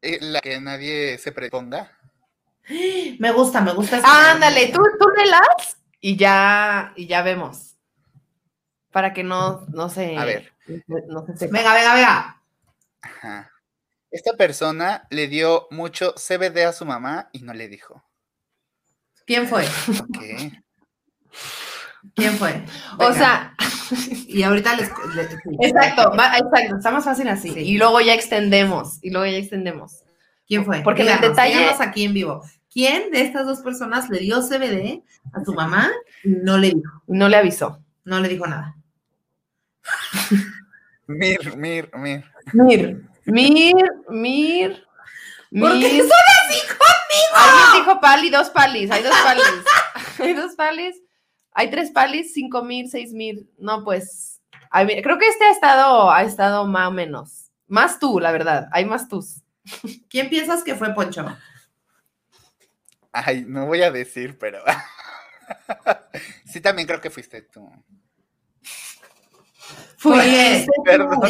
[0.00, 1.92] eh, la que nadie se preponga?
[3.18, 3.98] me gusta, me gusta.
[3.98, 7.76] esa Ándale, tú, tú lelas y ya, y ya vemos.
[8.90, 10.16] Para que no, no se.
[10.16, 10.52] A ver.
[11.08, 11.58] No se sepa.
[11.58, 12.42] Venga, venga, venga.
[13.02, 13.50] Ajá.
[14.14, 18.04] Esta persona le dio mucho CBD a su mamá y no le dijo.
[19.26, 19.64] ¿Quién fue?
[20.20, 20.52] ¿Qué?
[22.14, 22.64] ¿Quién fue?
[23.00, 23.56] O sea,
[24.28, 24.88] y ahorita les.
[25.60, 27.50] exacto, va- exacto, está más fácil así.
[27.52, 27.58] Sí.
[27.60, 30.02] Y luego ya extendemos, y luego ya extendemos.
[30.46, 30.82] ¿Quién fue?
[30.82, 32.44] Porque en el Díganos, detalle- díganos aquí en vivo.
[32.72, 35.90] ¿Quién de estas dos personas le dio CBD a su mamá
[36.22, 37.02] y no le dijo?
[37.08, 37.80] Y no le avisó.
[38.04, 38.76] No le dijo nada.
[41.06, 42.24] Mir, mir, mir.
[42.52, 43.74] Mir, Mir,
[44.08, 44.84] Mir.
[45.50, 47.34] ¿Por qué son así conmigo?
[47.34, 49.44] Alguien dijo pali, dos palis, hay dos palis.
[50.18, 50.96] hay dos palis,
[51.52, 53.48] hay tres palis, cinco mil, seis mil.
[53.58, 57.50] No, pues, creo que este ha estado, ha estado más o menos.
[57.68, 59.42] Más tú, la verdad, hay más tus.
[60.10, 61.24] ¿Quién piensas que fue Poncho?
[63.12, 64.62] Ay, no voy a decir, pero.
[66.44, 67.70] sí, también creo que fuiste tú.
[69.96, 71.20] Fuiste tú, Perdón.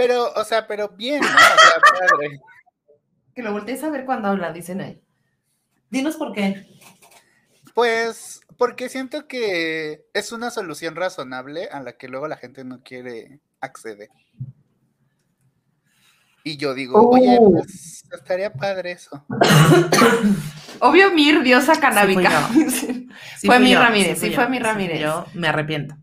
[0.00, 1.26] Pero, o sea, pero bien, ¿no?
[1.26, 2.40] O sea, padre.
[3.34, 5.00] Que lo voltees a ver cuando habla, dicen ahí.
[5.88, 6.66] Dinos por qué.
[7.74, 12.82] Pues, porque siento que es una solución razonable a la que luego la gente no
[12.82, 14.08] quiere acceder.
[16.42, 17.52] Y yo digo, oye, Oh.
[17.52, 19.24] pues estaría padre eso.
[20.80, 22.48] Obvio, Mir, diosa canábica.
[23.38, 25.00] Sí Fue mi yo, Ramírez, sí fue yo, mi sí Ramírez.
[25.00, 25.94] Yo me arrepiento.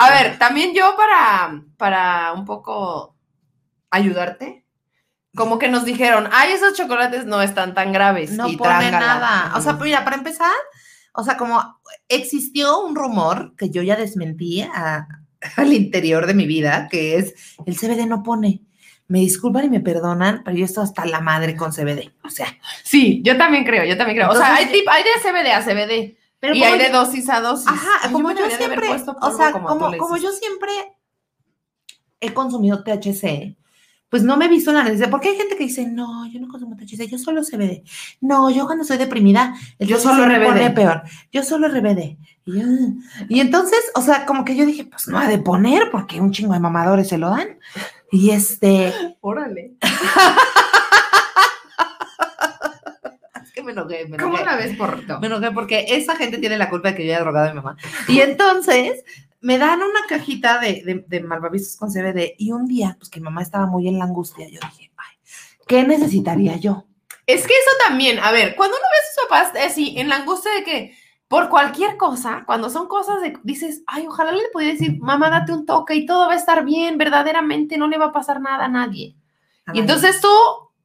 [0.00, 3.16] A ver, también yo para, para un poco
[3.90, 4.64] ayudarte,
[5.34, 8.32] como que nos dijeron, ay, esos chocolates no están tan graves.
[8.32, 8.98] no y pone trángala.
[9.00, 9.52] nada.
[9.56, 10.52] O sea, mira, para empezar,
[11.14, 15.06] o sea, como existió un rumor que yo ya desmentí a-
[15.56, 17.34] al interior de mi vida, que es
[17.66, 18.62] el CBD no pone.
[19.08, 22.12] Me disculpan y me perdonan, pero yo estoy hasta la madre con CBD.
[22.24, 22.46] O sea,
[22.82, 24.30] Sí, yo también creo, yo también creo.
[24.30, 27.40] o sea, hay, tip- hay de CBD a CBD pero y hay de dosis a
[27.40, 27.68] dosis.
[27.68, 28.88] Ajá, Ay, como yo siempre,
[29.20, 30.72] o sea, como como, yo siempre
[32.18, 33.56] he consumido THC,
[34.08, 36.48] pues no me he visto la necesidad, porque hay gente que dice, no, yo no
[36.48, 37.84] consumo THC, yo solo CBD.
[38.20, 41.04] No, yo cuando estoy deprimida, el Yo THC solo me pone peor.
[41.30, 42.18] Yo solo RBD.
[42.44, 42.66] Y, yo,
[43.28, 46.32] y entonces, o sea, como que yo dije, pues no ha de poner, porque un
[46.32, 47.60] chingo de mamadores se lo dan.
[48.10, 49.74] Y este, Órale.
[53.62, 54.44] que me enojé, me ¿Cómo enojé.
[54.44, 55.20] la ves, porrito?
[55.20, 57.56] Me enojé porque esa gente tiene la culpa de que yo haya drogado a mi
[57.56, 57.76] mamá.
[58.08, 59.04] Y entonces
[59.40, 63.20] me dan una cajita de, de, de malvaviscos con CBD y un día, pues que
[63.20, 65.16] mi mamá estaba muy en la angustia, yo dije, ay,
[65.66, 66.86] ¿qué necesitaría yo?
[67.26, 70.16] Es que eso también, a ver, cuando uno ve a sus papás así, en la
[70.16, 70.96] angustia de que
[71.28, 75.52] por cualquier cosa, cuando son cosas de, dices, ay, ojalá le pudiera decir, mamá, date
[75.52, 78.66] un toque y todo va a estar bien, verdaderamente no le va a pasar nada
[78.66, 79.16] a nadie.
[79.72, 80.28] Y entonces tú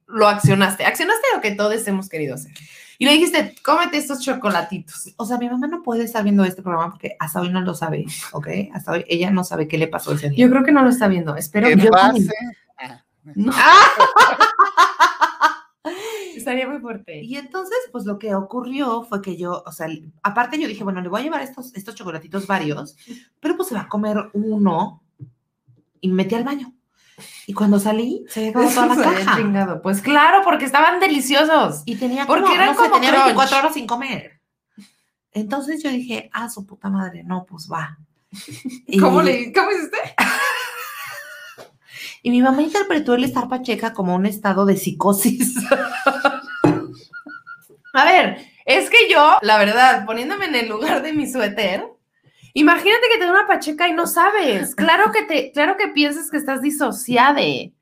[0.07, 2.53] lo accionaste, accionaste lo que todos hemos querido hacer.
[2.99, 5.13] Y le dijiste, cómete estos chocolatitos.
[5.17, 7.75] O sea, mi mamá no puede estar viendo este programa porque hasta hoy no lo
[7.75, 8.47] sabe, ¿ok?
[8.73, 10.45] Hasta hoy ella no sabe qué le pasó ese día.
[10.45, 12.27] Yo creo que no lo está viendo, espero Que pase.
[12.77, 13.03] Ah,
[13.35, 13.51] no.
[16.35, 17.21] Estaría muy fuerte.
[17.23, 19.87] Y entonces, pues lo que ocurrió fue que yo, o sea,
[20.23, 22.95] aparte yo dije, bueno, le voy a llevar estos, estos chocolatitos varios,
[23.39, 25.03] pero pues se va a comer uno
[25.99, 26.76] y me metí al baño.
[27.47, 29.37] Y cuando salí, se había acabado toda la caja.
[29.37, 29.81] chingado.
[29.81, 31.81] Pues claro, porque estaban deliciosos.
[31.85, 33.25] Y tenía Porque como, eran no sé, como tenía crunch.
[33.25, 34.39] 24 horas sin comer.
[35.31, 37.97] Entonces yo dije, ah, su puta madre, no, pues va.
[38.87, 39.97] Y- ¿Cómo le cómo hiciste?
[42.23, 45.53] Y mi mamá interpretó el estar pacheca como un estado de psicosis.
[47.93, 51.85] A ver, es que yo, la verdad, poniéndome en el lugar de mi suéter,
[52.59, 54.73] imagínate que te da una pacheca y no sabes.
[54.75, 57.73] Claro que te, claro que piensas que estás disociade.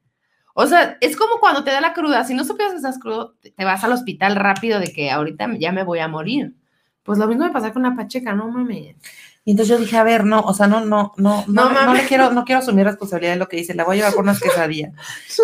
[0.54, 2.26] O sea, es como cuando te da la cruda.
[2.26, 5.72] Si no supieras que estás crudo, te vas al hospital rápido de que ahorita ya
[5.72, 6.56] me voy a morir.
[7.04, 8.98] Pues lo mismo me pasa con la pacheca, no mames.
[9.46, 11.94] Y entonces yo dije, a ver, no, o sea, no, no, no, no, No no,
[11.94, 14.24] le quiero, no quiero asumir responsabilidad de lo que hice, la voy a llevar por
[14.24, 14.94] unas quesadillas.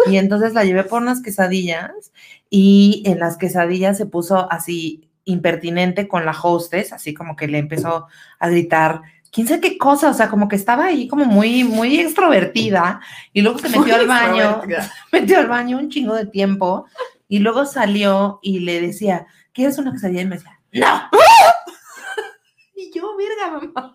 [0.08, 2.12] Y entonces la llevé por unas quesadillas
[2.50, 7.60] y en las quesadillas se puso así impertinente con la hostess, así como que le
[7.60, 8.08] empezó
[8.40, 12.00] a gritar, quién sabe qué cosa, o sea, como que estaba ahí como muy, muy
[12.00, 13.00] extrovertida
[13.34, 14.62] y luego se metió al baño,
[15.12, 16.86] metió al baño un chingo de tiempo
[17.28, 20.22] y luego salió y le decía, ¿quieres una quesadilla?
[20.22, 21.10] Y me decía, ¡no!
[22.76, 23.94] y yo, verga, mamá.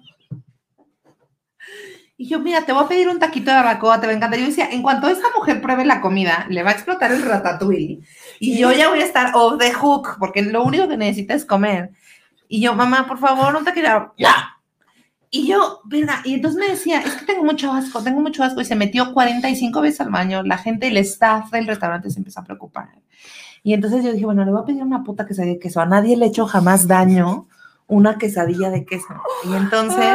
[2.19, 4.39] Y yo, mira, te voy a pedir un taquito de barbacoa, te va a encantar.
[4.41, 8.01] Yo decía, en cuanto esta mujer pruebe la comida, le va a explotar el ratatouille.
[8.41, 11.45] Y yo ya voy a estar off the hook, porque lo único que necesita es
[11.45, 11.91] comer.
[12.49, 14.56] Y yo, mamá, por favor, un taquito de barbacoa.
[15.31, 18.61] Y yo, verga, y entonces me decía, es que tengo mucho asco, tengo mucho asco.
[18.61, 20.43] Y se metió 45 veces al baño.
[20.43, 22.89] La gente, el staff del restaurante se empezó a preocupar.
[23.63, 25.81] Y entonces yo dije, bueno, le voy a pedir una puta quesadilla de queso.
[25.81, 27.49] A nadie le he hecho jamás daño
[27.89, 29.07] una quesadilla de queso.
[29.45, 30.07] Y entonces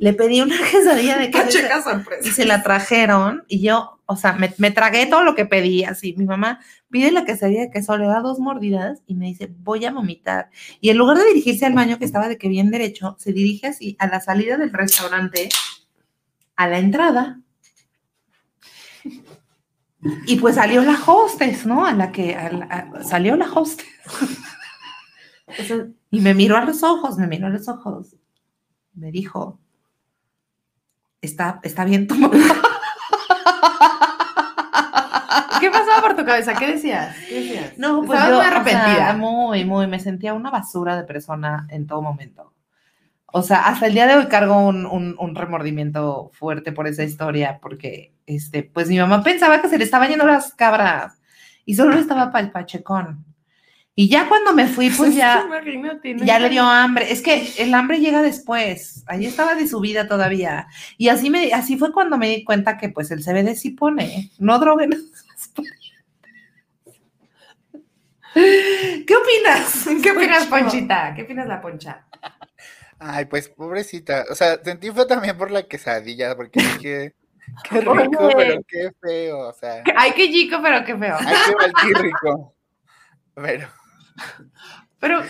[0.00, 1.48] le pedí una quesadilla de queso.
[1.48, 2.28] y se- Pacheca sorpresa.
[2.28, 6.14] y se la trajeron y yo, o sea, me, tragué todo lo que pedí, así.
[6.16, 9.84] Mi mamá pide la quesadilla de queso, le da dos mordidas y me dice, voy
[9.84, 10.50] a vomitar.
[10.80, 13.68] Y en lugar de dirigirse al baño que estaba de que bien derecho, se dirige
[13.68, 15.48] así a la salida del restaurante,
[16.56, 17.40] a la entrada.
[20.26, 21.86] Y pues salió la hostess, ¿no?
[21.86, 22.36] A la que
[23.02, 23.86] salió la sea,
[26.10, 28.16] Y me miró a los ojos, me miró a los ojos.
[28.94, 29.58] Me dijo,
[31.22, 32.36] está, está bien tu mamá.
[35.62, 36.54] ¿Qué pasaba por tu cabeza?
[36.54, 37.16] ¿Qué decías?
[37.28, 37.78] ¿Qué decías?
[37.78, 39.12] No, pues Estabas yo, muy o sea, arrepentida.
[39.14, 42.52] muy, muy, me sentía una basura de persona en todo momento.
[43.26, 47.02] O sea, hasta el día de hoy cargo un, un- un remordimiento fuerte por esa
[47.04, 51.18] historia, porque, este, pues mi mamá pensaba que se le estaban yendo las cabras
[51.64, 53.24] y solo estaba para el pachecón.
[53.94, 55.44] Y ya cuando me fui, pues ya,
[56.24, 57.12] ya le dio hambre.
[57.12, 59.04] Es que el hambre llega después.
[59.06, 60.66] Ahí estaba de su vida todavía.
[60.98, 64.30] Y así me, así fue cuando me di cuenta que pues el CBD sí pone.
[64.38, 64.90] No droguen.
[68.34, 69.86] ¿Qué opinas?
[70.02, 71.14] ¿Qué opinas, Ponchita?
[71.14, 72.04] ¿Qué opinas la Poncha?
[72.98, 74.24] Ay, pues pobrecita.
[74.30, 77.14] O sea, sentí fue también por la quesadilla, porque dije,
[77.68, 78.34] qué rico, Oye.
[78.36, 79.48] pero qué feo.
[79.48, 81.16] O sea, Ay, qué chico, pero qué feo.
[81.18, 82.54] ay, qué mal, qué rico.
[83.34, 83.68] Pero,
[85.00, 85.22] Pero,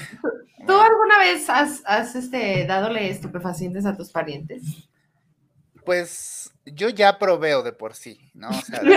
[0.67, 4.63] ¿tú alguna vez has, has este, dadole estupefacientes a tus parientes?
[5.85, 8.49] Pues, yo ya proveo de por sí, ¿no?
[8.51, 8.91] O sea, yo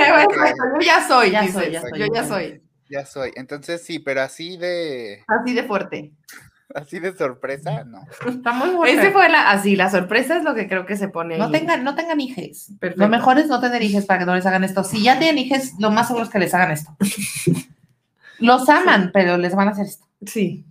[0.82, 2.00] ya soy, Ya soy, ya soy.
[2.00, 2.62] yo ya soy.
[2.90, 3.32] ya soy.
[3.36, 6.12] Entonces sí, pero así de, Así de fuerte.
[6.76, 8.02] así de sorpresa, no.
[8.28, 9.00] Está muy bueno.
[9.02, 11.52] Ese fue la, así, la sorpresa es lo que creo que se pone No ahí.
[11.52, 12.72] tengan, no tengan hijes.
[12.80, 13.04] Perfecto.
[13.04, 14.84] Lo mejor es no tener hijes para que no les hagan esto.
[14.84, 16.96] Si ya tienen hijes, lo más seguro es que les hagan esto.
[18.40, 20.06] Los aman, pero les van a hacer esto.
[20.26, 20.66] Sí.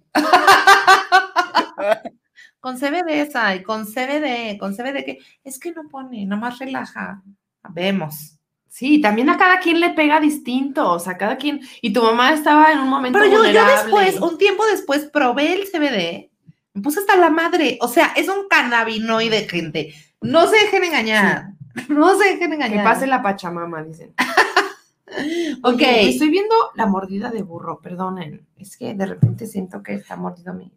[2.65, 7.23] Con CBD, y con CBD, con CBD que es que no pone, nomás relaja.
[7.69, 8.39] Vemos.
[8.69, 12.33] Sí, también a cada quien le pega distinto, o sea, cada quien, y tu mamá
[12.33, 16.31] estaba en un momento Pero yo, yo después, un tiempo después, probé el CBD,
[16.73, 17.77] me puse hasta la madre.
[17.83, 19.93] O sea, es un cannabinoide, gente.
[20.23, 21.51] No se dejen engañar.
[21.91, 22.83] No se dejen que engañar.
[22.85, 24.15] pase la pachamama, dicen.
[25.63, 25.75] Ok.
[25.75, 30.17] Oye, estoy viendo la mordida de burro, perdonen, es que de repente siento que está
[30.17, 30.73] mordido mi.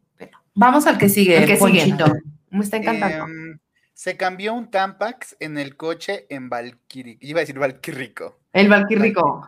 [0.60, 1.96] Vamos al que sigue, El que sigue.
[2.50, 3.26] Me está encantando.
[3.26, 3.60] Em,
[3.93, 7.20] se cambió un Tampax en el coche en Valquirico.
[7.22, 8.39] Iba a decir Valquirico.
[8.54, 9.48] El Valquirrico.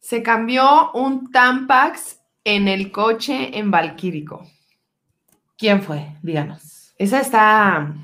[0.00, 4.44] Se cambió un Tampax en el coche en Valquírico.
[5.56, 6.16] ¿Quién fue?
[6.22, 6.94] Díganos.
[6.98, 7.94] Esa está.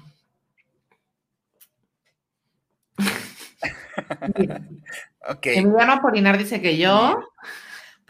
[5.29, 5.47] Ok.
[5.47, 7.23] Emiliano Apolinar dice que yo,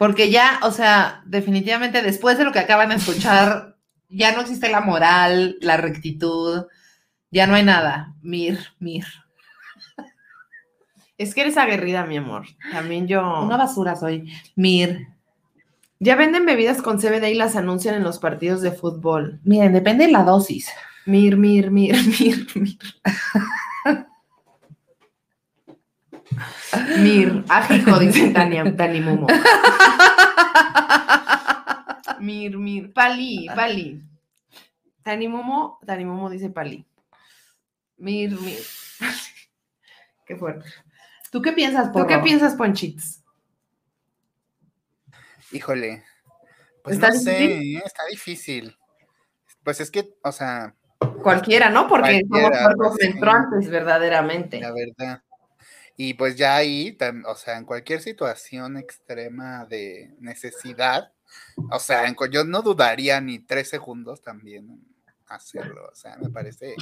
[0.01, 3.77] porque ya, o sea, definitivamente después de lo que acaban de escuchar,
[4.09, 6.65] ya no existe la moral, la rectitud,
[7.29, 8.15] ya no hay nada.
[8.23, 9.05] Mir, mir.
[11.19, 12.47] Es que eres aguerrida, mi amor.
[12.71, 13.43] También yo.
[13.43, 14.33] Una basura soy.
[14.55, 15.09] Mir.
[15.99, 19.39] Ya venden bebidas con CBD y las anuncian en los partidos de fútbol.
[19.43, 20.71] Miren, depende de la dosis.
[21.05, 24.07] Mir, mir, mir, mir, mir.
[26.97, 27.43] Mir.
[27.49, 29.27] Ajico, dice Tania, Tani Momo.
[32.19, 32.93] Mir, mir.
[32.93, 34.01] Pali, pali.
[35.03, 36.85] Tani Momo, Tani Momo dice pali.
[37.97, 38.59] Mir, mir.
[40.25, 40.69] Qué fuerte.
[41.31, 43.23] ¿Tú qué piensas, ¿Tú qué piensas, Ponchits?
[45.51, 46.03] Híjole.
[46.83, 47.77] Pues ¿Está no sé, difícil?
[47.77, 47.83] ¿eh?
[47.85, 48.77] está difícil.
[49.63, 50.75] Pues es que, o sea,
[51.23, 51.87] Cualquiera, ¿no?
[51.87, 52.97] Porque somos cuerpos
[53.49, 53.71] pues, sí.
[53.71, 54.59] verdaderamente.
[54.59, 55.21] la verdad.
[56.03, 56.97] Y pues ya ahí,
[57.27, 61.11] o sea, en cualquier situación extrema de necesidad,
[61.69, 64.83] o sea, yo no dudaría ni tres segundos también en
[65.27, 65.87] hacerlo.
[65.91, 66.73] O sea, me parece.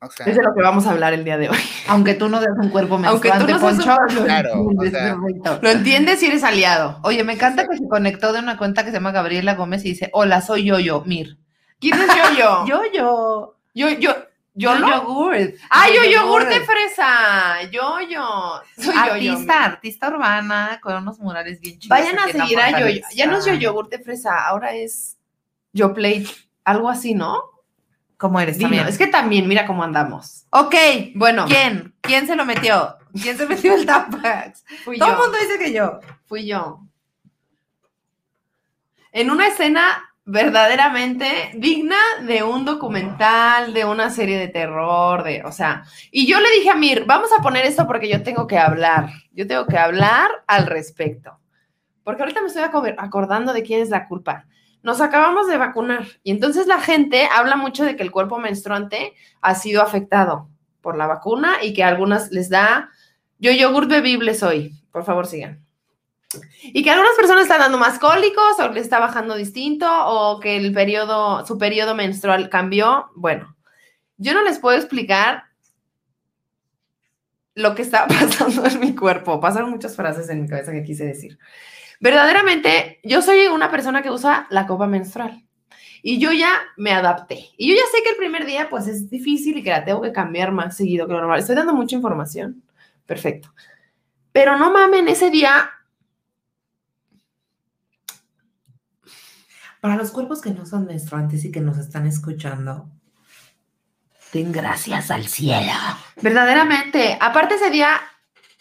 [0.00, 1.58] O sea, Es de lo que vamos a hablar el día de hoy.
[1.86, 5.16] Aunque tú no seas un cuerpo Aunque tú no un Poncho, lo Claro, o sea.
[5.62, 6.98] Lo entiendes si eres aliado.
[7.04, 9.90] Oye, me encanta que se conectó de una cuenta que se llama Gabriela Gómez y
[9.90, 11.38] dice, hola, soy Yoyo, Mir.
[11.78, 12.66] ¿Quién es yo-yo?
[12.66, 13.54] Yo-Yo.
[13.74, 14.12] Yo, yo,
[14.58, 14.88] yo, no.
[14.90, 15.54] yogurt.
[15.70, 16.48] Ah, yo, Yo yogur yogurt.
[16.48, 17.62] de fresa.
[17.70, 18.60] Yo, yo.
[18.76, 19.32] Soy yo, yo.
[19.32, 21.88] Artista, artista urbana, con unos murales bien chidos.
[21.98, 23.00] Vayan a seguir a yo.
[23.14, 25.16] Ya no es yo yogur de fresa, ahora es
[25.72, 26.26] yo play,
[26.64, 27.42] algo así, ¿no?
[28.16, 28.88] ¿Cómo eres Dino, también?
[28.88, 30.44] es que también, mira cómo andamos.
[30.50, 30.74] Ok,
[31.14, 31.94] Bueno, ¿quién?
[32.00, 32.96] ¿Quién se lo metió?
[33.22, 34.64] ¿Quién se metió el Tampax?
[34.84, 35.14] fui Todo yo.
[35.14, 36.00] el mundo dice que yo.
[36.26, 36.80] Fui yo.
[39.12, 45.52] En una escena verdaderamente digna de un documental, de una serie de terror, de, o
[45.52, 48.58] sea, y yo le dije a Mir, vamos a poner esto porque yo tengo que
[48.58, 51.38] hablar, yo tengo que hablar al respecto.
[52.04, 54.44] Porque ahorita me estoy aco- acordando de quién es la culpa.
[54.82, 59.14] Nos acabamos de vacunar y entonces la gente habla mucho de que el cuerpo menstruante
[59.40, 60.48] ha sido afectado
[60.82, 62.90] por la vacuna y que a algunas les da,
[63.38, 65.64] yo yogur bebible soy, por favor sigan.
[66.62, 70.56] Y que algunas personas están dando más cólicos o le está bajando distinto o que
[70.56, 73.06] el periodo, su periodo menstrual cambió.
[73.14, 73.56] Bueno,
[74.18, 75.44] yo no les puedo explicar
[77.54, 79.40] lo que está pasando en mi cuerpo.
[79.40, 81.38] Pasaron muchas frases en mi cabeza que quise decir.
[82.00, 85.44] Verdaderamente, yo soy una persona que usa la copa menstrual.
[86.02, 87.48] Y yo ya me adapté.
[87.56, 90.02] Y yo ya sé que el primer día, pues es difícil y que la tengo
[90.02, 91.40] que cambiar más seguido que lo normal.
[91.40, 92.62] Estoy dando mucha información.
[93.04, 93.52] Perfecto.
[94.30, 95.70] Pero no mamen, ese día
[99.80, 102.88] Para los cuerpos que no son menstruantes y que nos están escuchando,
[104.32, 105.72] den gracias al cielo.
[106.20, 107.16] Verdaderamente.
[107.20, 108.00] Aparte ese día,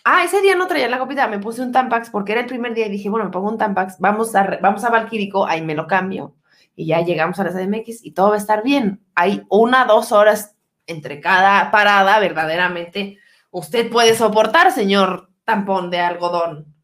[0.04, 2.74] ah, ese día no traía la copita, me puse un Tampax porque era el primer
[2.74, 5.76] día y dije, bueno, me pongo un Tampax, vamos a, vamos a Valquírico, ahí me
[5.76, 6.36] lo cambio.
[6.76, 9.02] Y ya llegamos a la CDMX y todo va a estar bien.
[9.16, 10.56] Hay una, dos horas
[10.86, 13.18] entre cada parada, verdaderamente.
[13.50, 16.77] Usted puede soportar, señor tampón de algodón.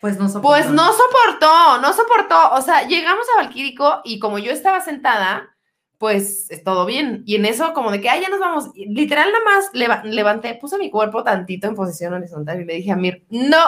[0.00, 2.52] Pues no Pues no soportó, no soportó.
[2.52, 5.56] O sea, llegamos a Valquírico y como yo estaba sentada,
[5.98, 7.24] pues es todo bien.
[7.26, 8.66] Y en eso, como de que, ah, ya nos vamos.
[8.74, 12.74] Y Literal, nada más leva- levanté, puse mi cuerpo tantito en posición horizontal y le
[12.74, 13.64] dije a Mir, no,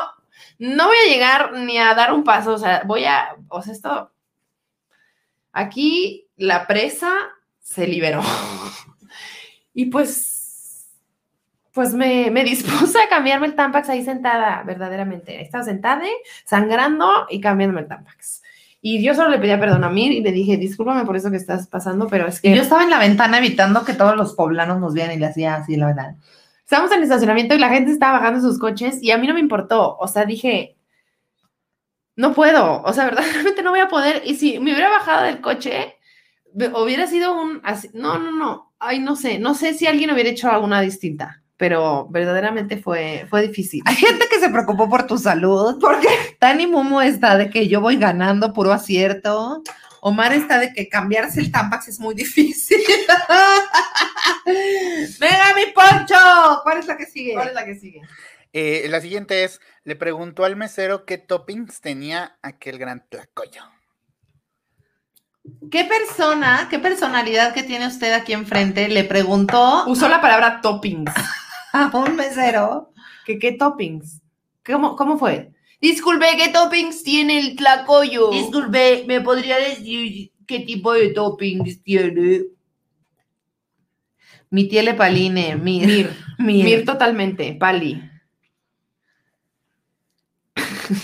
[0.58, 2.52] no voy a llegar ni a dar un paso.
[2.54, 4.12] O sea, voy a, o sea, esto,
[5.52, 7.12] aquí la presa
[7.60, 8.22] se liberó.
[9.74, 10.29] y pues,
[11.80, 15.40] pues me, me dispuse a cambiarme el Tampax ahí sentada, verdaderamente.
[15.40, 16.02] Estaba sentada,
[16.44, 18.42] sangrando y cambiándome el Tampax.
[18.82, 21.38] Y yo solo le pedía perdón a Mir y le dije, discúlpame por eso que
[21.38, 24.34] estás pasando, pero es que Y yo estaba en la ventana evitando que todos los
[24.34, 26.16] poblanos nos vieran y le hacía así, la verdad.
[26.64, 29.32] estábamos en el estacionamiento y la gente estaba bajando sus coches y a mí no
[29.32, 29.96] me importó.
[29.96, 30.76] O sea, dije,
[32.14, 32.82] no puedo.
[32.82, 34.20] O sea, verdaderamente no voy a poder.
[34.26, 35.96] Y si me hubiera bajado del coche,
[36.54, 37.62] hubiera sido un...
[37.64, 38.74] así- no, no, no.
[38.78, 39.38] Ay, no sé.
[39.38, 43.82] No sé si alguien hubiera hecho alguna distinta, pero verdaderamente fue, fue difícil.
[43.84, 45.78] Hay gente que se preocupó por tu salud.
[45.78, 46.08] ¿Por qué?
[46.38, 49.62] Tani Momo está de que yo voy ganando puro acierto.
[50.00, 52.80] Omar está de que cambiarse el Tampax es muy difícil.
[54.46, 56.62] Venga, mi Poncho.
[56.62, 57.34] ¿Cuál es la que sigue?
[57.34, 58.00] ¿Cuál es la que sigue?
[58.54, 63.64] Eh, la siguiente es, le preguntó al mesero qué toppings tenía aquel gran tlacoyo.
[65.70, 71.12] ¿Qué persona, qué personalidad que tiene usted aquí enfrente le preguntó Usó la palabra toppings.
[71.72, 72.92] a un mesero?
[73.24, 74.20] ¿Qué, qué toppings?
[74.64, 75.52] ¿Cómo, ¿Cómo fue?
[75.80, 78.30] Disculpe, ¿qué toppings tiene el tlacoyo?
[78.30, 82.42] Disculpe, ¿me podría decir qué tipo de toppings tiene?
[84.50, 86.10] Mi tiele paline, mir, Mir.
[86.38, 88.02] mir, Mir totalmente, Pali.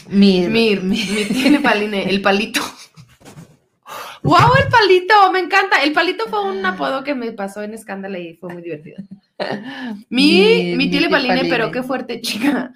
[0.08, 2.60] mir, Mir, Mir tiene paline, el palito.
[4.22, 5.32] ¡Wow, el palito!
[5.32, 5.84] Me encanta.
[5.84, 8.96] El palito fue un apodo que me pasó en Escándalo y fue muy divertido.
[10.08, 11.48] Mi, mi mi tía paline, Paline.
[11.48, 12.72] pero qué fuerte, chica.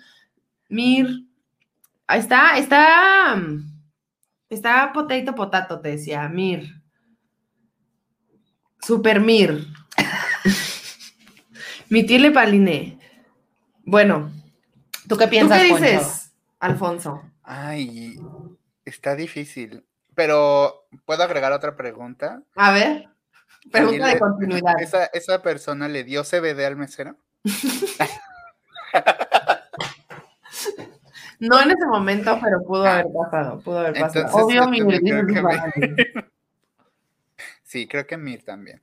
[0.69, 1.09] Mir.
[2.07, 3.41] Ahí está, está.
[4.49, 6.29] Está potato potato, te decía.
[6.29, 6.83] Mir.
[8.81, 9.67] Super Mir.
[11.89, 12.99] mi tiene paline.
[13.85, 14.31] Bueno,
[15.09, 15.85] ¿Tú qué ¿tú piensas, Poncho?
[15.85, 17.23] dices, Alfonso?
[17.43, 18.17] Ay,
[18.85, 19.85] está difícil.
[20.15, 22.43] Pero, ¿puedo agregar otra pregunta?
[22.55, 23.09] A ver,
[23.71, 24.81] pregunta de continuidad.
[24.81, 27.17] ¿Esa, ¿Esa persona le dio CBD al mesero?
[31.41, 34.27] No en ese momento, pero pudo haber pasado, pudo haber pasado.
[34.27, 35.25] Entonces, Obvio, mi creo.
[37.65, 38.83] Sí, creo que Mir también.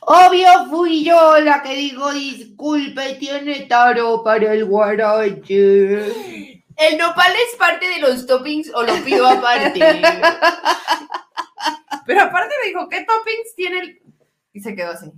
[0.00, 6.52] Obvio fui yo la que digo disculpe, tiene taro para el guarache.
[6.76, 9.80] ¿El nopal es parte de los toppings o lo pido aparte?
[12.06, 14.02] Pero aparte me dijo, ¿qué toppings tiene el...?
[14.52, 15.12] Y se quedó así.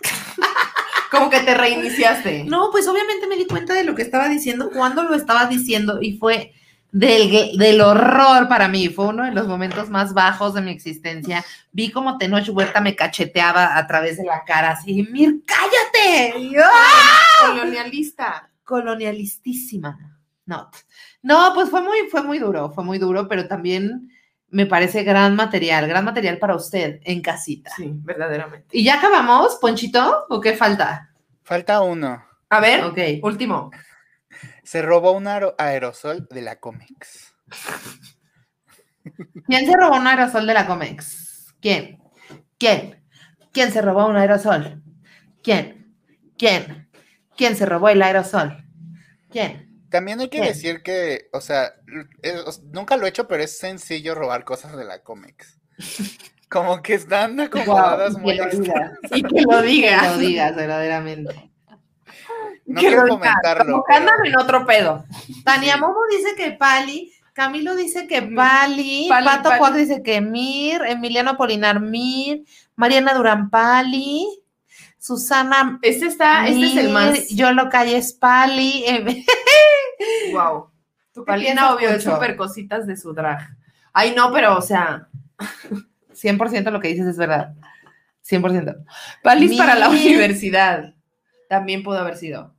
[1.10, 2.44] Como que te reiniciaste.
[2.44, 6.00] No, pues obviamente me di cuenta de lo que estaba diciendo cuando lo estaba diciendo
[6.02, 6.52] y fue
[6.92, 8.88] del, del horror para mí.
[8.88, 11.44] Fue uno de los momentos más bajos de mi existencia.
[11.72, 16.38] Vi como Tenoch Huerta me cacheteaba a través de la cara así, Mir, cállate.
[16.38, 17.52] Y yo, ¡ah!
[17.52, 18.50] Colonialista.
[18.64, 19.98] colonialistísima.
[20.44, 20.70] No,
[21.22, 24.10] no, pues fue muy, fue muy duro, fue muy duro, pero también
[24.50, 27.70] me parece gran material, gran material para usted en casita.
[27.76, 28.68] Sí, verdaderamente.
[28.76, 30.26] ¿Y ya acabamos, Ponchito?
[30.28, 31.10] ¿O qué falta?
[31.42, 32.24] Falta uno.
[32.50, 32.98] A ver, Ok.
[33.22, 33.70] último.
[34.62, 37.34] Se robó un aero- aerosol de la Comex.
[39.46, 41.54] ¿Quién se robó un aerosol de la Comex?
[41.60, 42.02] ¿Quién?
[42.58, 43.02] ¿Quién?
[43.52, 44.82] ¿Quién se robó un aerosol?
[45.42, 45.94] ¿Quién?
[46.36, 46.88] ¿Quién?
[47.36, 48.64] ¿Quién se robó el aerosol?
[49.30, 49.67] ¿Quién?
[49.90, 51.72] También hay que decir que, o sea,
[52.72, 55.58] nunca lo he hecho, pero es sencillo robar cosas de la Comex.
[56.48, 60.10] Como que están acomodadas Guau, muy que lo digas, Y que lo que diga.
[60.12, 61.50] lo digas verdaderamente.
[62.66, 63.82] No que quiero lo comentarlo.
[63.88, 65.06] Andan en otro pedo.
[65.42, 65.80] Tania Sí.
[65.80, 69.58] Momo dice que Pali, Camilo dice que Pali, Pali, Pato Pali.
[69.58, 72.44] Cuac dice que Mir, Emiliano Polinar Mir,
[72.76, 74.26] Mariana Durán Pali,
[74.98, 77.28] Susana Este está, este es el Mir, más.
[77.28, 79.06] Yolo Calles Pali, em-
[80.32, 80.70] Wow.
[81.12, 83.48] ¿Tú Palina, obvio, súper cositas de su drag.
[83.92, 85.08] Ay, no, pero, o sea,
[86.14, 87.54] 100% lo que dices es verdad.
[88.28, 88.84] 100%.
[89.22, 90.06] Palis para la Mir.
[90.12, 90.94] universidad.
[91.48, 92.54] También pudo haber sido.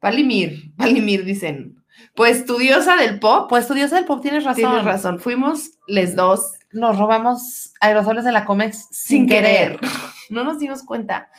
[0.00, 1.82] Palimir, Palimir dicen.
[2.14, 4.56] Pues estudiosa del pop, Pues tu diosa del pop tienes razón.
[4.64, 5.18] tienes razón.
[5.18, 9.76] Fuimos les dos Nos robamos aerosoles de la Comex sin, sin querer.
[9.78, 9.80] querer.
[10.30, 11.30] No nos dimos cuenta.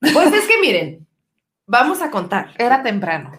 [0.00, 1.06] Pues es que miren,
[1.66, 2.50] vamos a contar.
[2.58, 3.32] Era temprano.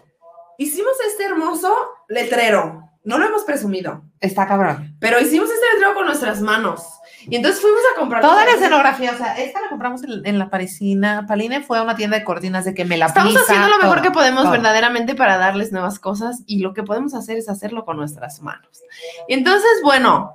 [0.58, 1.74] Hicimos este hermoso
[2.08, 2.84] letrero.
[3.04, 4.96] No lo hemos presumido, Está cabrón.
[5.00, 6.82] pero hicimos este letrero con nuestras manos.
[7.22, 8.20] Y entonces fuimos a comprar.
[8.22, 11.24] Toda la escenografía, o sea, esta la compramos en, en la parisina.
[11.26, 13.78] Paline fue a una tienda de cortinas de que me la Estamos plisa, haciendo lo
[13.78, 14.52] mejor todo, que podemos todo.
[14.52, 18.82] verdaderamente para darles nuevas cosas y lo que podemos hacer es hacerlo con nuestras manos.
[19.26, 20.32] Y entonces, bueno,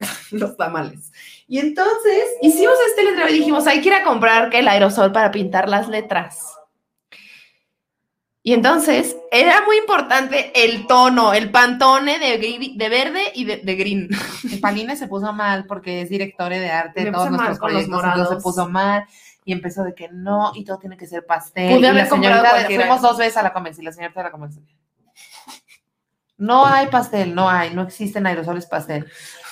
[0.32, 1.12] los tamales.
[1.50, 5.32] Y entonces hicimos este letrero y dijimos, hay que ir a comprar el aerosol para
[5.32, 6.46] pintar las letras.
[8.40, 13.74] Y entonces era muy importante el tono, el pantone de, de verde y de, de
[13.74, 14.08] green.
[14.44, 17.82] Y Paline se puso mal porque es directora de arte, Me todos nuestros con los
[17.82, 19.04] proyectos, entonces se puso mal
[19.44, 21.74] y empezó de que no, y todo tiene que ser pastel.
[21.74, 22.84] Pude haber la comprado cualquiera.
[22.84, 24.56] fuimos dos veces a la y la señorita de la Comex.
[26.38, 29.10] No hay pastel, no hay, no existen aerosoles pastel.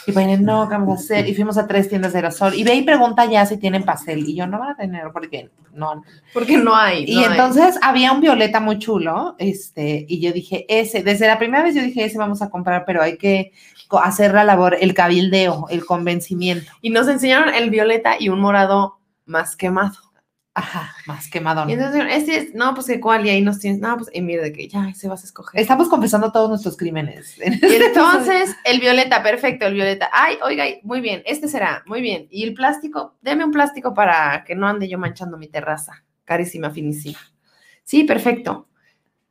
[0.08, 1.28] Y Paline, no, ¿qué vamos a hacer?
[1.28, 4.26] Y fuimos a tres tiendas de aerosol y ve y pregunta ya si tienen pastel.
[4.26, 6.02] Y yo, no van a tener, porque no,
[6.32, 7.04] Porque no hay.
[7.06, 7.26] Y no hay.
[7.26, 11.74] entonces había un violeta muy chulo, este, y yo dije, ese, desde la primera vez
[11.74, 13.52] yo dije, ese vamos a comprar, pero hay que
[14.02, 16.72] hacer la labor, el cabildeo, el convencimiento.
[16.80, 20.07] Y nos enseñaron el violeta y un morado más quemado.
[20.58, 21.70] Ajá, más quemadón.
[21.70, 24.20] Y entonces, este es, no, pues que cuál, y ahí nos tienes, no, pues, y
[24.20, 25.60] mira, de que ya, ese vas a escoger.
[25.60, 27.38] Estamos confesando todos nuestros crímenes.
[27.38, 30.10] Y entonces, el violeta, perfecto, el violeta.
[30.12, 32.26] Ay, oiga, muy bien, este será, muy bien.
[32.30, 36.04] Y el plástico, deme un plástico para que no ande yo manchando mi terraza.
[36.24, 37.18] Carísima, finísima.
[37.84, 38.66] Sí, perfecto.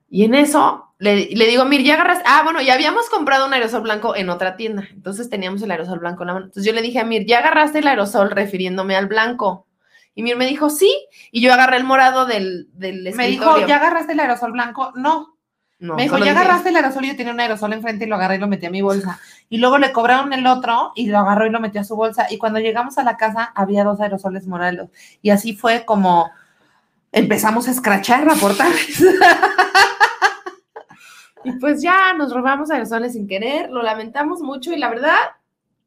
[0.09, 2.21] Y en eso le, le digo, Mir, ya agarras.
[2.25, 4.87] Ah, bueno, ya habíamos comprado un aerosol blanco en otra tienda.
[4.91, 6.45] Entonces teníamos el aerosol blanco en la mano.
[6.45, 9.66] Entonces yo le dije a Mir, ya agarraste el aerosol refiriéndome al blanco.
[10.17, 10.91] Y Mir me dijo, sí.
[11.31, 13.67] Y yo agarré el morado del, del Me dijo.
[13.67, 14.91] ¿ya agarraste el aerosol blanco?
[14.95, 15.37] No.
[15.77, 17.05] No, me dijo, ¿ya agarraste el aerosol?
[17.05, 19.19] Y yo tenía un aerosol enfrente y lo agarré y lo metí a mi bolsa.
[19.47, 22.25] Y luego le cobraron el otro y lo agarró y lo metió a su bolsa.
[22.31, 24.89] Y cuando llegamos a la casa había dos aerosoles morados.
[25.21, 26.31] Y así fue como
[27.11, 29.05] empezamos a escrachar reportajes.
[31.43, 35.15] Y pues ya nos robamos aerosoles sin querer, lo lamentamos mucho y la verdad,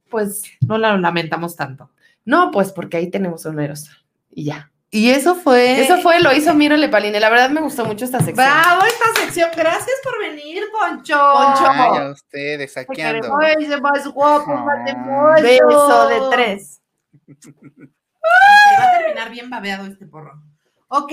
[0.09, 1.91] pues No lo lamentamos tanto.
[2.25, 4.01] no, pues porque ahí tenemos un aerosol
[4.31, 4.71] y ya.
[4.93, 5.81] Y eso fue.
[5.83, 7.21] Eso fue, lo hizo Miro Lepaline.
[7.21, 8.45] La verdad me gustó mucho esta sección.
[8.45, 9.49] Bravo esta sección.
[9.57, 11.15] Gracias por venir, Poncho.
[11.15, 11.65] Poncho.
[11.69, 13.29] Ay, a ustedes, saqueando.
[13.61, 15.37] Se más guapo, Ah.
[15.41, 16.81] Beso de tres.
[17.29, 20.43] Ok, va a terminar bien babeado este porro.
[20.89, 21.13] Ok.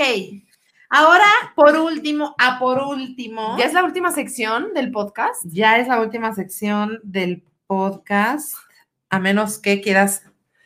[0.90, 3.58] Ahora, por último, a por último.
[3.60, 5.44] Ya es la última sección del podcast.
[5.46, 8.56] Ya es la última sección del podcast.
[9.10, 10.24] A menos que quieras.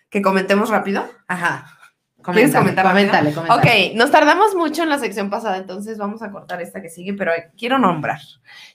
[0.10, 1.10] Que comentemos rápido.
[1.28, 1.78] Ajá.
[2.24, 2.86] ¿Quieres comentar?
[2.86, 3.89] coméntale, coméntale.
[3.89, 7.13] Ok, nos tardamos mucho en la sección pasada, entonces vamos a cortar esta que sigue,
[7.13, 8.19] pero quiero nombrar.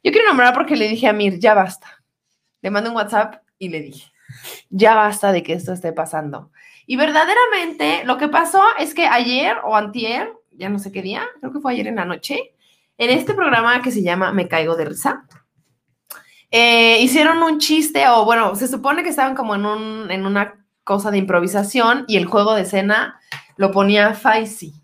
[0.03, 2.03] Yo quiero nombrar porque le dije a Mir, ya basta.
[2.63, 4.13] Le mandé un WhatsApp y le dije,
[4.71, 6.51] ya basta de que esto esté pasando.
[6.87, 11.25] Y verdaderamente lo que pasó es que ayer o antier, ya no sé qué día,
[11.41, 12.55] creo que fue ayer en la noche,
[12.99, 15.27] en este programa que se llama Me Caigo de Risa,
[16.51, 20.65] eh, hicieron un chiste, o bueno, se supone que estaban como en, un, en una
[20.85, 23.21] cosa de improvisación y el juego de escena
[23.57, 24.75] lo ponía Faisy.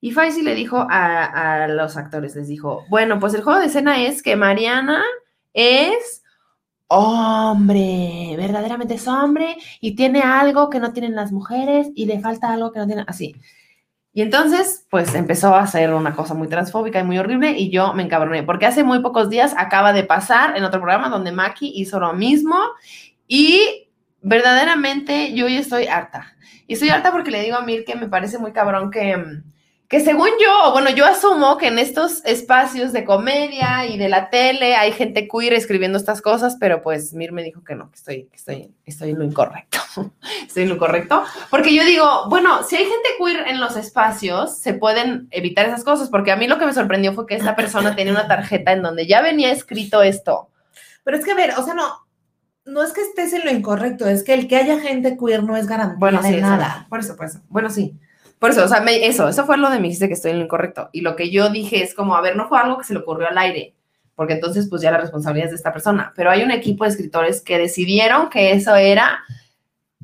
[0.00, 3.66] Y Faisy le dijo a, a los actores, les dijo, bueno, pues el juego de
[3.66, 5.02] escena es que Mariana
[5.54, 6.22] es
[6.88, 12.52] hombre, verdaderamente es hombre y tiene algo que no tienen las mujeres y le falta
[12.52, 13.34] algo que no tienen, así.
[14.14, 17.94] Y entonces, pues empezó a hacer una cosa muy transfóbica y muy horrible y yo
[17.94, 21.72] me encabroné, porque hace muy pocos días acaba de pasar en otro programa donde Maki
[21.76, 22.58] hizo lo mismo
[23.26, 23.81] y
[24.22, 26.34] verdaderamente yo ya estoy harta.
[26.66, 29.16] Y estoy harta porque le digo a Mir que me parece muy cabrón que,
[29.88, 34.30] que según yo, bueno, yo asumo que en estos espacios de comedia y de la
[34.30, 37.96] tele hay gente queer escribiendo estas cosas, pero pues Mir me dijo que no, que
[37.96, 39.78] estoy, estoy, estoy en lo incorrecto.
[40.46, 41.22] estoy en lo correcto.
[41.50, 45.84] Porque yo digo, bueno, si hay gente queer en los espacios, se pueden evitar esas
[45.84, 48.72] cosas, porque a mí lo que me sorprendió fue que esta persona tenía una tarjeta
[48.72, 50.48] en donde ya venía escrito esto.
[51.04, 52.01] Pero es que, a ver, o sea, no,
[52.64, 55.56] no es que estés en lo incorrecto, es que el que haya gente queer no
[55.56, 56.86] es garantía Bueno, de sí, eso, nada.
[56.88, 57.40] por eso, por eso.
[57.48, 57.94] Bueno, sí.
[58.38, 60.38] Por eso, o sea, me- eso, eso fue lo de me dijiste que estoy en
[60.38, 60.88] lo incorrecto.
[60.92, 63.00] Y lo que yo dije es como, a ver, no fue algo que se le
[63.00, 63.74] ocurrió al aire,
[64.16, 66.12] porque entonces pues ya la responsabilidad es de esta persona.
[66.16, 69.20] Pero hay un equipo de escritores que decidieron que eso era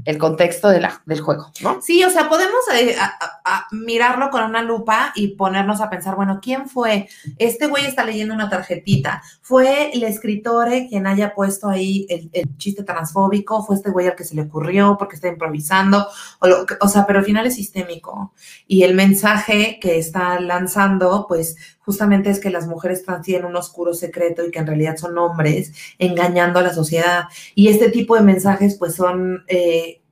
[0.05, 1.83] el contexto de la, del juego, ¿no?
[1.83, 3.07] Sí, o sea, podemos eh, a-
[3.45, 7.09] a- a mirarlo con una lupa y ponernos a pensar, bueno, ¿quién fue?
[7.37, 9.21] Este güey está leyendo una tarjetita.
[9.49, 13.65] ¿Fue el escritor eh, quien haya puesto ahí el, chiste transfóbico?
[13.65, 16.07] ¿Fue este güey al que se le ocurrió porque está improvisando?
[16.41, 18.35] O, lo o sea, pero al final es sistémico.
[18.67, 23.57] Y el mensaje que está lanzando, pues justamente es que las mujeres trans tienen un
[23.57, 27.25] oscuro secreto y que en realidad son hombres engañando a la sociedad.
[27.55, 29.45] Y este tipo de mensajes, pues son...
[29.49, 30.03] eh,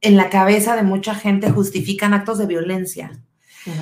[0.00, 3.20] en la cabeza de mucha gente justifican actos de violencia.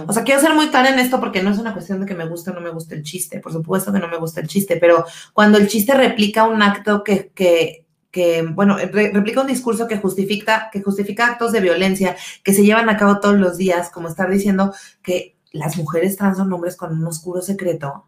[0.07, 2.15] O sea, quiero ser muy clara en esto porque no es una cuestión de que
[2.15, 3.41] me guste o no me guste el chiste.
[3.41, 7.05] Por supuesto que no me gusta el chiste, pero cuando el chiste replica un acto
[7.05, 12.17] que, que, que bueno, re- replica un discurso que justifica, que justifica actos de violencia
[12.43, 16.39] que se llevan a cabo todos los días, como estar diciendo que las mujeres trans
[16.39, 18.07] son hombres con un oscuro secreto,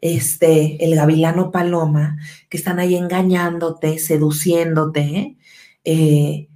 [0.00, 2.16] este, el gavilano paloma,
[2.48, 5.36] que están ahí engañándote, seduciéndote,
[5.84, 6.48] eh,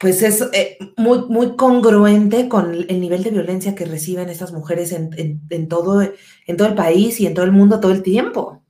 [0.00, 4.92] pues es eh, muy, muy congruente con el nivel de violencia que reciben estas mujeres
[4.92, 8.02] en, en- en todo, en todo el país y en todo el mundo todo el
[8.02, 8.62] tiempo.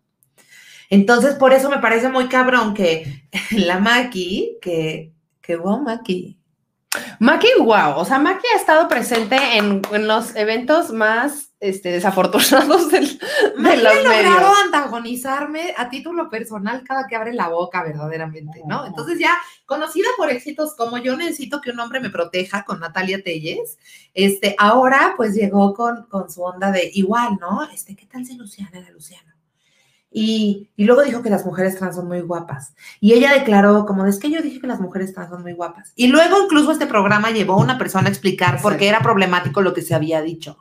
[0.91, 6.40] Entonces, por eso me parece muy cabrón que la Maki, que, que wow, Maki.
[7.21, 12.91] Maki, wow, o sea, Maki ha estado presente en, en los eventos más este, desafortunados
[12.91, 18.63] del, de los ha logrado antagonizarme a título personal cada que abre la boca, verdaderamente,
[18.67, 18.87] ¿no?
[18.87, 19.37] Entonces ya,
[19.67, 23.79] conocida por éxitos como yo necesito que un hombre me proteja con Natalia Telles,
[24.15, 27.69] este, ahora pues llegó con, con su onda de igual, ¿no?
[27.71, 29.30] Este, ¿qué tal si Luciana era Luciano?
[30.13, 32.75] Y, y luego dijo que las mujeres trans son muy guapas.
[33.01, 35.93] Y ella declaró como, es que yo dije que las mujeres trans son muy guapas.
[35.95, 39.63] Y luego incluso este programa llevó a una persona a explicar por qué era problemático
[39.63, 40.59] lo que se había dicho.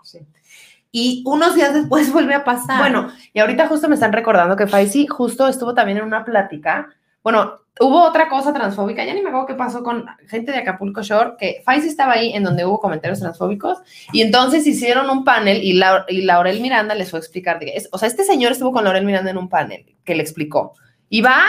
[0.92, 2.80] Y unos días después vuelve a pasar.
[2.80, 6.90] Bueno, y ahorita justo me están recordando que Faisy justo estuvo también en una plática.
[7.24, 11.02] Bueno, hubo otra cosa transfóbica, ya ni me acuerdo qué pasó con gente de Acapulco
[11.02, 13.78] Shore, que Faisy estaba ahí en donde hubo comentarios transfóbicos,
[14.12, 17.88] y entonces hicieron un panel y, Lau- y Laurel Miranda les fue a explicar, es-
[17.92, 20.74] o sea, este señor estuvo con Laurel Miranda en un panel que le explicó,
[21.10, 21.42] y va,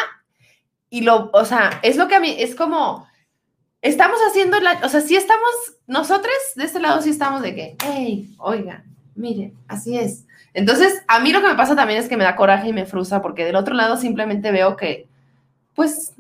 [0.89, 3.07] y lo, o sea, es lo que a mí, es como,
[3.83, 5.51] estamos haciendo, la, o sea, sí estamos,
[5.87, 8.85] nosotros de este lado sí estamos de que, hey, oigan,
[9.17, 10.27] miren, así es.
[10.55, 12.87] Entonces, a mí lo que me pasa también es que me da coraje y me
[12.87, 15.09] frustra porque del otro lado simplemente veo que,
[15.75, 16.13] pues,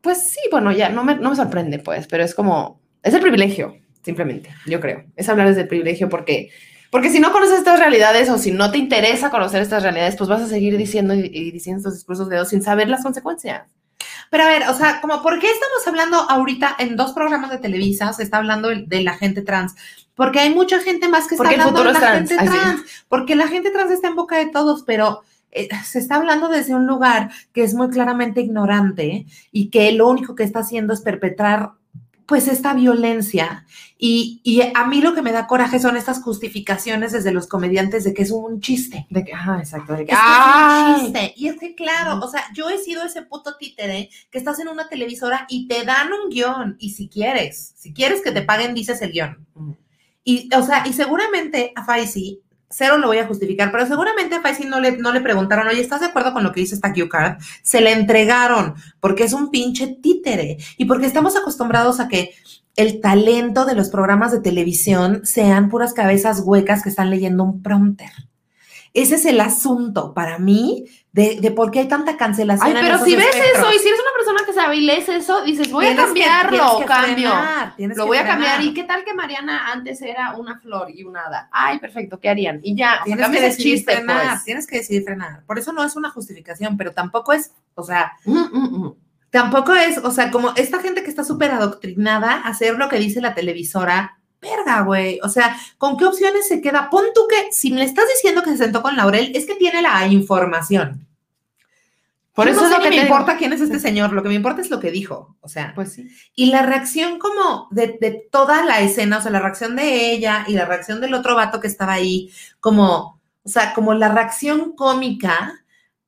[0.00, 3.20] pues sí, bueno, ya no me, no me sorprende, pues, pero es como, es el
[3.20, 5.04] privilegio, simplemente, yo creo.
[5.16, 6.50] Es hablar desde el privilegio porque,
[6.90, 10.28] porque si no conoces estas realidades o si no te interesa conocer estas realidades, pues
[10.28, 13.66] vas a seguir diciendo y, y diciendo estos discursos de odio sin saber las consecuencias.
[14.30, 17.58] Pero a ver, o sea, como, ¿por qué estamos hablando ahorita en dos programas de
[17.58, 18.12] Televisa?
[18.14, 19.74] Se está hablando de, de la gente trans.
[20.14, 22.30] Porque hay mucha gente más que está hablando de la trans.
[22.30, 22.82] gente trans.
[23.08, 26.74] Porque la gente trans está en boca de todos, pero eh, se está hablando desde
[26.74, 31.02] un lugar que es muy claramente ignorante y que lo único que está haciendo es
[31.02, 31.72] perpetrar
[32.26, 33.66] pues esta violencia.
[33.98, 38.04] Y, y, a mí lo que me da coraje son estas justificaciones desde los comediantes
[38.04, 39.06] de que es un chiste.
[39.10, 39.92] De que, ajá, exacto.
[39.92, 40.92] De que, Es que ¡ay!
[40.92, 41.34] es un chiste.
[41.36, 44.68] Y es que, claro, o sea, yo he sido ese puto títere que estás en
[44.68, 46.76] una televisora y te dan un guion.
[46.78, 49.46] Y si quieres, si quieres que te paguen, dices el guion.
[50.24, 52.40] Y, o sea, y seguramente a Faisy,
[52.72, 55.80] cero lo voy a justificar, pero seguramente a Faisy no le, no le preguntaron, oye,
[55.80, 57.08] ¿estás de acuerdo con lo que dice esta cue?
[57.62, 62.34] Se le entregaron porque es un pinche títere y porque estamos acostumbrados a que
[62.76, 67.62] el talento de los programas de televisión sean puras cabezas huecas que están leyendo un
[67.62, 68.10] prompter.
[68.94, 72.76] Ese es el asunto para mí de, de por qué hay tanta cancelación.
[72.76, 73.58] Ay, pero si ves espectros.
[73.68, 76.04] eso y si eres una persona que sabe y lees eso, dices, voy a Tienes
[76.04, 77.28] cambiarlo, tienes que cambio.
[77.30, 78.38] frenar, tienes Lo voy a frenar.
[78.38, 78.62] cambiar.
[78.64, 81.48] ¿Y qué tal que Mariana antes era una flor y un hada?
[81.52, 82.60] Ay, perfecto, ¿qué harían?
[82.62, 84.44] Y ya, o sea, Tienes que decidir chiste, frenar, pues.
[84.44, 85.42] tienes que decidir frenar.
[85.46, 88.94] Por eso no es una justificación, pero tampoco es, o sea, Mm, mm, mm.
[89.30, 92.98] tampoco es, o sea, como esta gente que está súper adoctrinada a hacer lo que
[92.98, 95.18] dice la televisora, verga, güey.
[95.22, 96.90] O sea, ¿con qué opciones se queda?
[96.90, 99.80] Pon tú que, si me estás diciendo que se sentó con Laurel, es que tiene
[99.80, 101.06] la información.
[102.34, 103.02] Por Yo eso no es lo que me digo.
[103.06, 105.36] importa quién es este señor, lo que me importa es lo que dijo.
[105.42, 106.08] O sea, Pues sí.
[106.34, 110.44] y la reacción como de, de toda la escena, o sea, la reacción de ella
[110.48, 114.72] y la reacción del otro vato que estaba ahí, como, o sea, como la reacción
[114.74, 115.62] cómica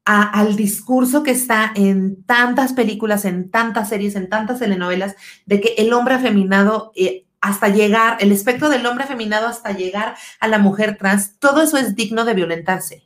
[0.06, 5.60] a- al discurso que está en tantas películas, en tantas series, en tantas telenovelas, de
[5.60, 10.48] que el hombre afeminado, eh, hasta llegar, el espectro del hombre afeminado hasta llegar a
[10.48, 13.04] la mujer trans, todo eso es digno de violentarse.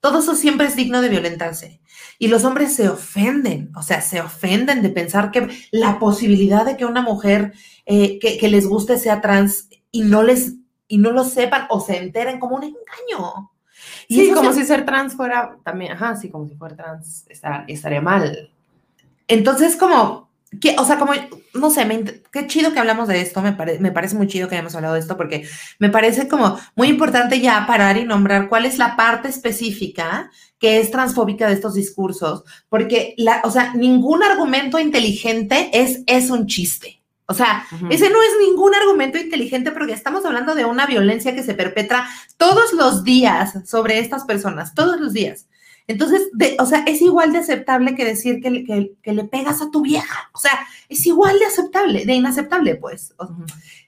[0.00, 1.80] Todo eso siempre es digno de violentarse.
[2.18, 6.76] Y los hombres se ofenden, o sea, se ofenden de pensar que la posibilidad de
[6.76, 7.52] que una mujer
[7.84, 10.54] eh, que, que les guste sea trans y no les
[10.88, 13.50] y no lo sepan o se enteren como un engaño.
[14.06, 17.26] Y Sí, como se- si ser trans fuera también, ajá, sí, como si fuera trans
[17.28, 18.50] estar- estaría mal.
[19.26, 20.25] Entonces, como,
[20.60, 21.12] que, o sea, como,
[21.54, 24.48] no sé, me qué chido que hablamos de esto, me, pare- me parece muy chido
[24.48, 25.46] que hayamos hablado de esto, porque
[25.78, 30.78] me parece como muy importante ya parar y nombrar cuál es la parte específica que
[30.78, 36.46] es transfóbica de estos discursos, porque, la, o sea, ningún argumento inteligente es, es un
[36.46, 37.02] chiste.
[37.28, 41.42] O sea, ese no es ningún argumento inteligente porque estamos hablando de una violencia que
[41.42, 45.46] se perpetra todos los días sobre estas personas, todos los días.
[45.88, 49.24] Entonces, de- o sea, es igual de aceptable que decir que, le- que- que le
[49.24, 50.30] pegas a tu vieja.
[50.34, 50.52] O sea,
[50.88, 53.14] es igual de aceptable, de inaceptable, pues.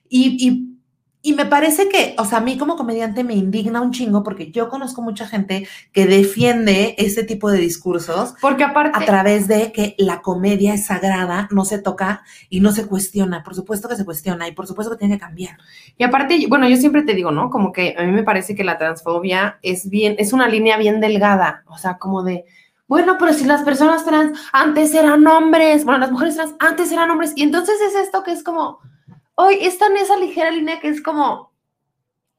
[0.07, 0.78] Y, y,
[1.21, 4.51] y me parece que, o sea, a mí como comediante me indigna un chingo porque
[4.51, 9.73] yo conozco mucha gente que defiende ese tipo de discursos Porque aparte, a través de
[9.73, 13.43] que la comedia es sagrada, no se toca y no se cuestiona.
[13.43, 15.57] Por supuesto que se cuestiona y por supuesto que tiene que cambiar.
[15.97, 17.49] y aparte, bueno, yo siempre te digo, ¿no?
[17.49, 21.01] Como que a mí me parece que la transfobia es bien, es una línea bien
[21.01, 22.45] delgada, o sea, como de,
[22.87, 27.11] bueno, pero si las personas trans antes eran hombres, bueno, las mujeres trans antes eran
[27.11, 28.79] hombres, y entonces es esto que es como,
[29.41, 31.53] hoy está en esa ligera línea que es como,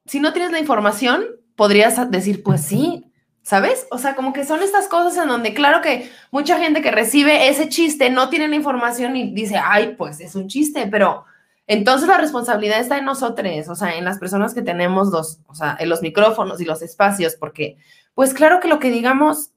[0.05, 1.25] si no tienes la información,
[1.57, 3.87] podrías decir, pues sí, ¿sabes?
[3.91, 7.49] O sea, como que son estas cosas en donde, claro que mucha gente que recibe
[7.49, 11.25] ese chiste no tiene la información y dice, ay, pues es un chiste, pero
[11.67, 15.55] entonces la responsabilidad está en nosotros, o sea, en las personas que tenemos los, o
[15.55, 17.79] sea, en los micrófonos y los espacios, porque,
[18.13, 19.53] pues claro que lo que digamos,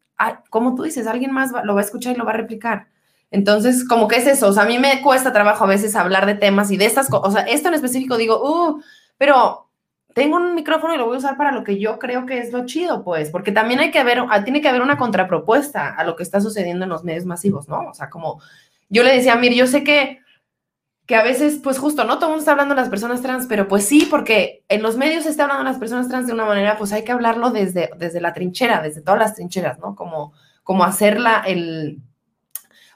[0.50, 2.88] como tú dices, alguien más lo va a escuchar y lo va a replicar.
[3.34, 6.28] Entonces, como que es eso, o sea, a mí me cuesta trabajo a veces hablar
[6.28, 8.80] de temas y de estas cosas, o sea, esto en específico digo, uh,
[9.18, 9.70] pero
[10.14, 12.54] tengo un micrófono y lo voy a usar para lo que yo creo que es
[12.54, 16.04] lo chido, pues, porque también hay que haber, ah, tiene que haber una contrapropuesta a
[16.04, 17.90] lo que está sucediendo en los medios masivos, ¿no?
[17.90, 18.40] O sea, como
[18.88, 20.20] yo le decía Mir, yo sé que,
[21.08, 22.18] que a veces, pues justo, ¿no?
[22.18, 24.96] Todo el mundo está hablando de las personas trans, pero pues sí, porque en los
[24.96, 27.50] medios se está hablando de las personas trans de una manera, pues hay que hablarlo
[27.50, 29.96] desde, desde la trinchera, desde todas las trincheras, ¿no?
[29.96, 32.00] Como, como hacerla el...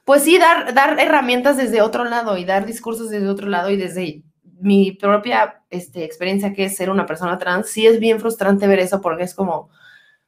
[0.07, 3.75] Pues sí, dar, dar herramientas desde otro lado y dar discursos desde otro lado y
[3.75, 4.23] desde
[4.61, 8.79] mi propia este, experiencia que es ser una persona trans, sí es bien frustrante ver
[8.79, 9.69] eso porque es como,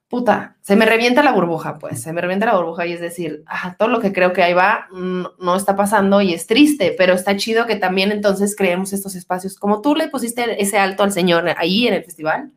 [0.10, 3.42] puta, se me revienta la burbuja, pues, se me revienta la burbuja y es decir,
[3.48, 6.94] ah, todo lo que creo que ahí va no, no está pasando y es triste,
[6.98, 11.04] pero está chido que también entonces creemos estos espacios, como tú le pusiste ese alto
[11.04, 12.52] al señor ahí en el festival,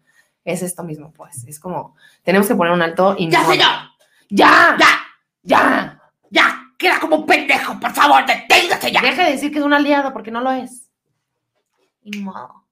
[0.45, 1.95] es esto mismo, pues, es como,
[2.25, 3.71] tenemos que poner un alto y ¡Ya, no- señor!
[4.29, 4.77] ¡Ya!
[4.77, 4.89] ¡Ya!
[5.45, 6.03] ¡Ya!
[6.31, 6.62] ¡Ya!
[6.83, 7.79] ¡Queda como un pendejo!
[7.79, 9.01] ¡Por favor, deténgase ya!
[9.01, 10.91] Deja de decir que es un aliado porque no lo es.
[12.17, 12.67] Modo.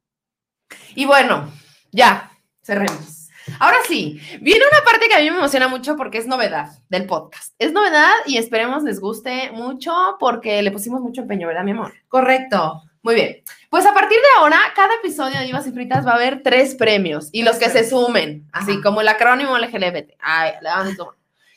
[0.97, 1.49] Y bueno,
[1.93, 3.29] ya, cerremos.
[3.61, 7.07] Ahora sí, viene una parte que a mí me emociona mucho porque es novedad del
[7.07, 7.55] podcast.
[7.61, 11.95] Es novedad y esperemos les guste mucho porque le pusimos mucho empeño, ¿verdad, mi amor?
[12.09, 12.83] Correcto.
[13.03, 13.43] Muy bien.
[13.71, 16.75] Pues a partir de ahora, cada episodio de Divas y Fritas va a haber tres
[16.75, 18.81] premios y los que se sumen, así Ajá.
[18.83, 20.15] como el acrónimo LGBT.
[20.21, 21.15] Ay, le vamos a.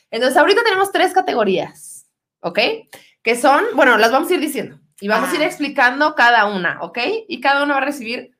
[0.10, 1.93] Entonces, ahorita tenemos tres categorías,
[2.44, 2.60] ¿ok?
[3.24, 4.80] Que son, bueno, las vamos a ir diciendo.
[5.02, 7.00] Y vamos a ir explicando cada una, ¿ok?
[7.28, 8.38] Y cada una va a recibir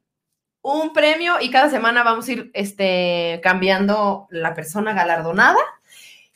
[0.62, 5.60] un premio y cada semana vamos a ir este, cambiando la persona galardonada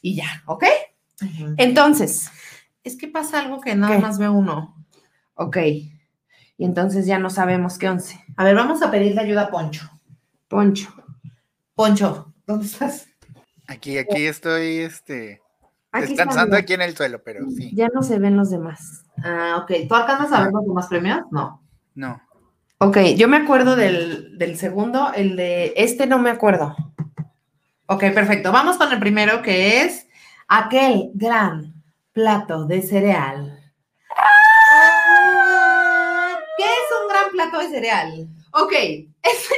[0.01, 0.65] y ya, ¿ok?
[1.57, 2.29] Entonces,
[2.83, 4.01] Es que pasa algo que nada ¿Qué?
[4.01, 4.75] más ve uno.
[5.35, 5.57] ok.
[6.59, 8.19] Y entonces ya no sabemos qué once.
[8.35, 9.89] A ver, vamos a pedirle ayuda a Poncho.
[10.47, 10.91] Poncho.
[11.75, 13.07] Poncho, ¿dónde estás?
[13.67, 15.41] Aquí, aquí estoy, este,
[15.97, 17.71] Aquí descansando aquí en el suelo, pero sí.
[17.73, 19.05] Ya no se ven los demás.
[19.23, 19.87] Ah, ok.
[19.87, 21.21] ¿Tú alcanzas a ver los demás premios?
[21.31, 21.61] No.
[21.95, 22.21] No.
[22.79, 26.75] Ok, yo me acuerdo del, del segundo, el de este no me acuerdo.
[27.87, 28.51] Ok, perfecto.
[28.51, 30.07] Vamos con el primero que es
[30.47, 31.73] aquel gran
[32.11, 33.59] plato de cereal.
[36.57, 38.27] ¿Qué es un gran plato de cereal?
[38.51, 39.55] Ok, este,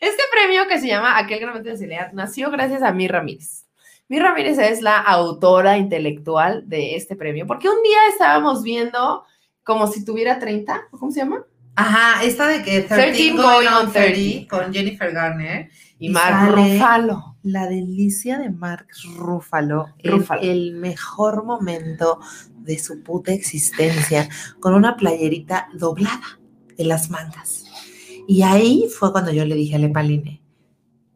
[0.00, 3.64] este premio que se llama Aquel Gran Momento de Celular nació gracias a Mir Ramírez.
[4.10, 9.22] Mir Ramírez es la autora intelectual de este premio, porque un día estábamos viendo
[9.62, 11.44] como si tuviera 30, ¿cómo se llama?
[11.76, 15.70] Ajá, esta de que 13 13 going on on 30 con Jennifer Garner.
[16.00, 17.36] Y, Y Mark Ruffalo.
[17.44, 20.40] La delicia de Mark Ruffalo, Ruffalo.
[20.42, 22.18] el mejor momento
[22.56, 26.40] de su puta existencia, con una playerita doblada
[26.76, 27.64] de las mangas.
[28.26, 30.42] Y ahí fue cuando yo le dije a Lepaline,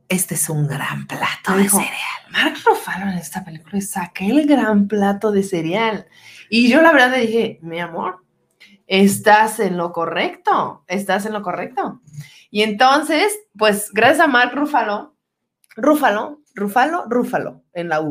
[0.08, 2.14] este es un gran plato Me de cereal.
[2.30, 6.06] Mark Ruffalo en esta película es aquel gran plato de cereal.
[6.48, 8.24] Y yo la verdad le dije, mi amor,
[8.86, 12.00] estás en lo correcto, estás en lo correcto.
[12.50, 15.16] Y entonces, pues gracias a Mark Ruffalo,
[15.76, 18.10] Ruffalo, Ruffalo, Ruffalo, en la U,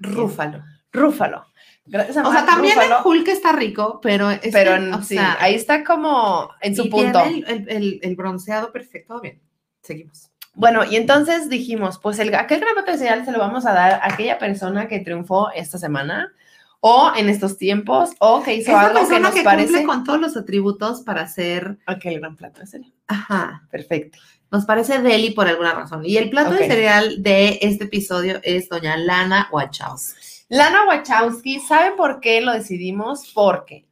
[0.00, 0.62] Rúfalo.
[0.92, 1.46] Ruffalo.
[1.86, 5.02] Gracias a O sea, Mark también Ruffalo, el Hulk está rico, pero, pero en- o
[5.02, 7.22] sí, sea, ahí está como en su y punto.
[7.22, 9.20] tiene El, el- el- el bronceado perfecto.
[9.20, 9.40] Bien,
[9.82, 10.30] seguimos.
[10.54, 13.72] Bueno, y entonces dijimos, pues el, aquel gran plato de cereal se lo vamos a
[13.72, 16.32] dar a aquella persona que triunfó esta semana
[16.80, 20.04] o en estos tiempos o que hizo Esa algo que nos que parece cumple con
[20.04, 22.92] todos los atributos para ser, aquel gran plato de cereal.
[23.08, 24.18] ajá, Perfecto.
[24.50, 26.04] nos parece deli por alguna razón.
[26.04, 30.44] Y el plato de cereal de este episodio es doña Lana Wachowski.
[30.50, 33.32] Lana Wachowski, ¿saben por qué lo decidimos?
[33.34, 33.86] Porque,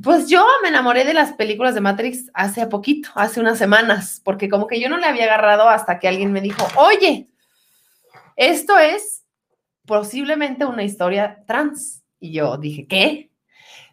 [0.00, 4.48] pues yo me enamoré de las películas de Matrix hace poquito, hace unas semanas, porque
[4.48, 7.28] como que yo no le había agarrado hasta que alguien me dijo, oye,
[8.36, 9.24] esto es
[9.84, 12.02] posiblemente una historia trans.
[12.18, 13.30] Y yo dije, ¿qué?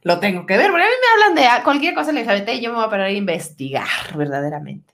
[0.03, 2.69] Lo tengo que ver, porque a mí me hablan de cualquier cosa LGBT y yo
[2.69, 4.93] me voy a parar a investigar verdaderamente.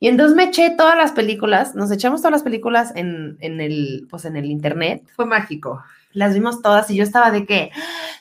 [0.00, 4.06] Y entonces me eché todas las películas, nos echamos todas las películas en, en el,
[4.10, 5.84] pues en el internet Fue mágico.
[6.12, 7.70] Las vimos todas y yo estaba de que,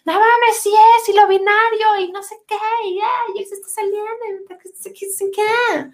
[0.06, 2.56] no mames, sí es, y lo binario, y no sé qué,
[2.88, 4.10] y, ay, y se está saliendo,
[5.34, 5.90] qué.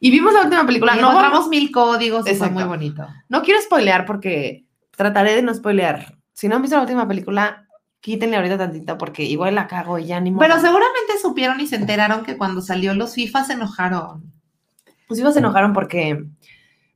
[0.00, 0.96] Y vimos la última película.
[0.96, 2.54] Y No, encontramos mil códigos y fue Exacto.
[2.54, 3.06] muy bonito.
[3.28, 6.18] no quiero spoilear porque trataré de no spoilear.
[6.32, 7.66] Si no han visto la última película,
[8.00, 10.40] quítenle ahorita tantito porque igual la cago y ya ni modo.
[10.40, 14.32] Pero seguramente supieron y se enteraron que cuando salió los FIFA se enojaron.
[15.06, 16.24] Pues igual se enojaron porque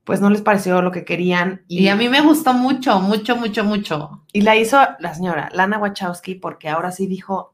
[0.09, 1.61] pues no les pareció lo que querían.
[1.69, 4.23] Y, Y a mí me gustó mucho, mucho, mucho, mucho.
[4.33, 7.53] y la hizo la señora Lana Wachowski porque ahora sí dijo,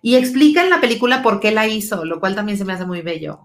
[0.00, 2.86] Y explica en la película por qué la hizo, lo cual también se me hace
[2.86, 3.40] muy bello.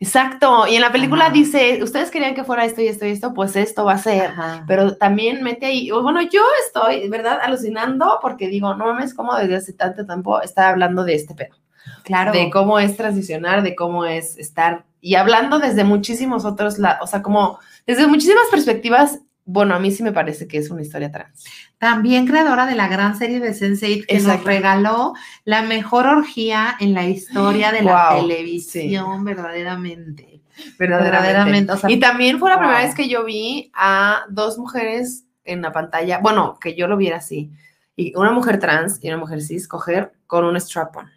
[0.00, 0.66] exacto.
[0.66, 1.32] Y en la película Ajá.
[1.34, 4.30] dice, ustedes querían que fuera esto y esto y esto, pues esto va a ser.
[4.30, 4.64] Ajá.
[4.66, 7.38] pero también mete ahí, bueno, yo estoy, ¿verdad?
[7.40, 11.54] Alucinando porque digo, no mames, como desde hace tanto tiempo está hablando de este pedo,
[12.02, 12.32] Claro.
[12.32, 17.06] de cómo es transicionar, de cómo es estar, y hablando desde muchísimos otros lados, o
[17.06, 21.12] sea, como desde muchísimas perspectivas, bueno, a mí sí me parece que es una historia
[21.12, 21.44] trans.
[21.78, 26.92] También creadora de la gran serie de Sense8 que nos regaló la mejor orgía en
[26.92, 30.42] la historia de la Guau, televisión, verdaderamente.
[30.76, 31.70] Verdaderamente.
[31.70, 32.86] O sea, Y también fue la primera wow.
[32.88, 37.18] vez que yo vi a dos mujeres en la pantalla, bueno, que yo lo viera
[37.18, 37.52] así,
[37.94, 41.08] y una mujer trans y una mujer cis coger con un strap-on.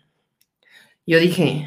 [1.07, 1.65] Yo dije,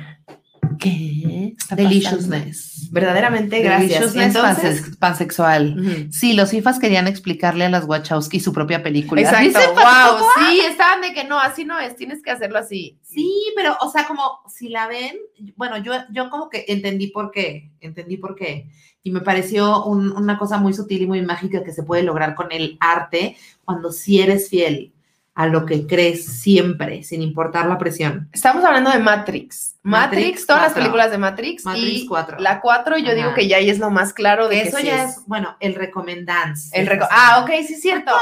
[0.79, 1.55] ¿qué?
[1.75, 2.89] deliciousness.
[2.91, 4.13] Verdaderamente, gracias.
[4.13, 6.09] Deliciousness Entonces, pansexual.
[6.11, 9.21] Sí, los FIFAs querían explicarle a las Wachowski su propia película.
[9.23, 12.99] exacto, wow, sí, estaban de que no, así no es, tienes que hacerlo así.
[13.03, 15.17] Sí, pero, o sea, como si la ven,
[15.57, 18.69] bueno, yo, yo como que entendí por qué, entendí por qué.
[19.03, 22.35] Y me pareció un- una cosa muy sutil y muy mágica que se puede lograr
[22.35, 24.92] con el arte cuando sí eres fiel
[25.35, 28.29] a lo que crees siempre, sin importar la presión.
[28.33, 29.77] Estamos hablando de Matrix.
[29.83, 31.65] Matrix, Matrix todas las películas de Matrix.
[31.65, 32.39] Matrix y 4.
[32.39, 34.85] La 4, yo digo que ya ahí es lo más claro de que Eso sí
[34.85, 35.17] ya es.
[35.19, 36.79] es, bueno, el recomendance.
[36.79, 38.13] El reco- ah, ok, sí es cierto.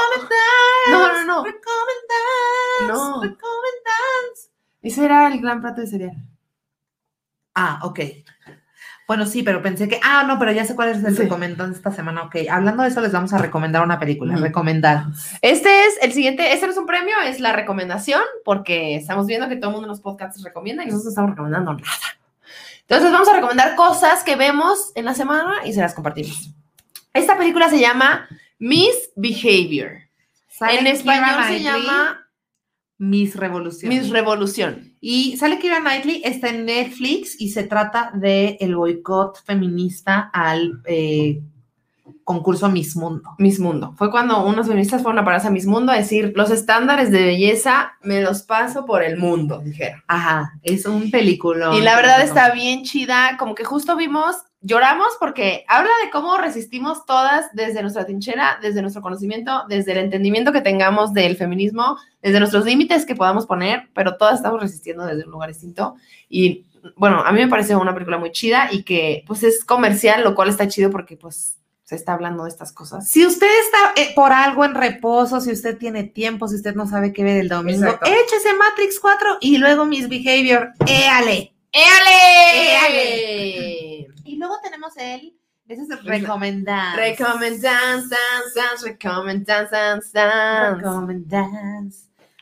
[0.89, 1.43] No, no, no.
[1.43, 2.87] Recomendance.
[2.87, 3.21] No.
[3.21, 4.49] Recomendance.
[4.81, 6.15] Ese era el gran plato de cereal.
[7.53, 7.99] Ah, ok.
[9.11, 11.23] Bueno, sí, pero pensé que, ah, no, pero ya sé cuál es el Sí.
[11.23, 12.23] recomendado esta semana.
[12.23, 14.35] Ok, hablando de eso, les vamos a recomendar una película.
[14.35, 14.41] Ujú.
[14.43, 15.03] Recomendar.
[15.41, 19.49] Este es el siguiente, este no es un premio, es la recomendación, porque estamos viendo
[19.49, 21.83] que todo el mundo en los podcasts recomienda y nosotros no estamos recomendando nada.
[22.83, 26.53] Entonces vamos a recomendar cosas que vemos en la semana y se las compartimos.
[27.13, 30.03] Esta película se llama Misbehavior.
[30.47, 32.27] Sale en español se Knightley, llama
[32.97, 33.89] Miss Revolución.
[33.89, 34.90] Miss Revolución.
[35.03, 40.79] Y sale Kira Knightley, está en Netflix y se trata de el boicot feminista al
[40.85, 41.41] eh,
[42.23, 43.31] concurso Miss Mundo.
[43.39, 43.95] Miss Mundo.
[43.97, 47.23] Fue cuando unos feministas fueron a pararse a Miss Mundo a decir, los estándares de
[47.23, 50.03] belleza me los paso por el mundo, dijeron.
[50.07, 51.75] Ajá, es un película.
[51.75, 56.37] Y la verdad está bien chida, como que justo vimos, lloramos porque habla de cómo
[56.37, 61.97] resistimos todas desde nuestra trinchera, desde nuestro conocimiento, desde el entendimiento que tengamos del feminismo,
[62.21, 65.95] desde nuestros límites que podamos poner, pero todas estamos resistiendo desde un lugar distinto.
[66.29, 70.23] Y bueno, a mí me parece una película muy chida y que pues es comercial,
[70.23, 73.09] lo cual está chido porque pues se está hablando de estas cosas.
[73.09, 76.87] Si usted está eh, por algo en reposo, si usted tiene tiempo, si usted no
[76.87, 78.09] sabe qué ver el domingo, Exacto.
[78.09, 81.53] échese Matrix 4 y luego Miss Behavior, éale.
[81.73, 82.73] ¡Éale!
[82.73, 84.10] ¡Éale!
[84.31, 85.35] Y luego tenemos el,
[85.67, 86.97] ese es el recomendar.
[86.97, 88.87] Recomendanzas, dance, dance.
[88.87, 90.17] Recomendance.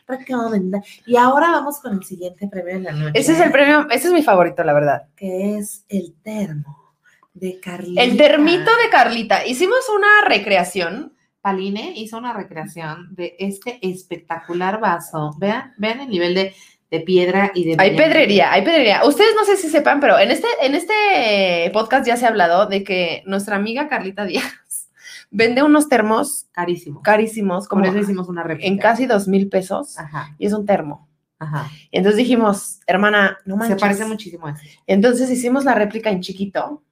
[0.06, 1.02] Recomendance.
[1.04, 3.18] Y ahora vamos con el siguiente premio de la noche.
[3.18, 5.08] Ese es el premio, ese es mi favorito, la verdad.
[5.16, 6.94] Que es el termo
[7.34, 8.02] de Carlita.
[8.02, 9.44] El termito de Carlita.
[9.44, 11.16] Hicimos una recreación.
[11.40, 15.34] Paline hizo una recreación de este espectacular vaso.
[15.38, 16.54] Vean, vean el nivel de,
[16.90, 17.76] de piedra y de.
[17.78, 19.04] Hay pedrería, hay pedrería.
[19.04, 22.66] Ustedes no sé si sepan, pero en este, en este podcast ya se ha hablado
[22.66, 24.44] de que nuestra amiga Carlita Díaz
[25.30, 27.00] vende unos termos Carísimo.
[27.02, 28.68] carísimos, como Por eso hicimos una réplica.
[28.68, 31.08] en casi dos mil pesos, Ajá, y es un termo.
[31.38, 31.70] ajá.
[31.92, 33.76] Y entonces dijimos, hermana, no manches.
[33.76, 34.68] Se parece muchísimo a ese.
[34.88, 36.82] Entonces hicimos la réplica en chiquito.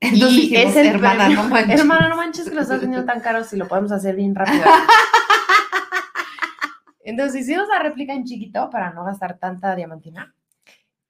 [0.00, 1.80] Entonces y dijimos, es el hermana, premio- no manches.
[1.80, 4.62] Hermana, no manches que lo estás vendiendo tan caro si lo podemos hacer bien rápido.
[7.04, 10.34] Entonces hicimos la réplica en chiquito para no gastar tanta diamantina.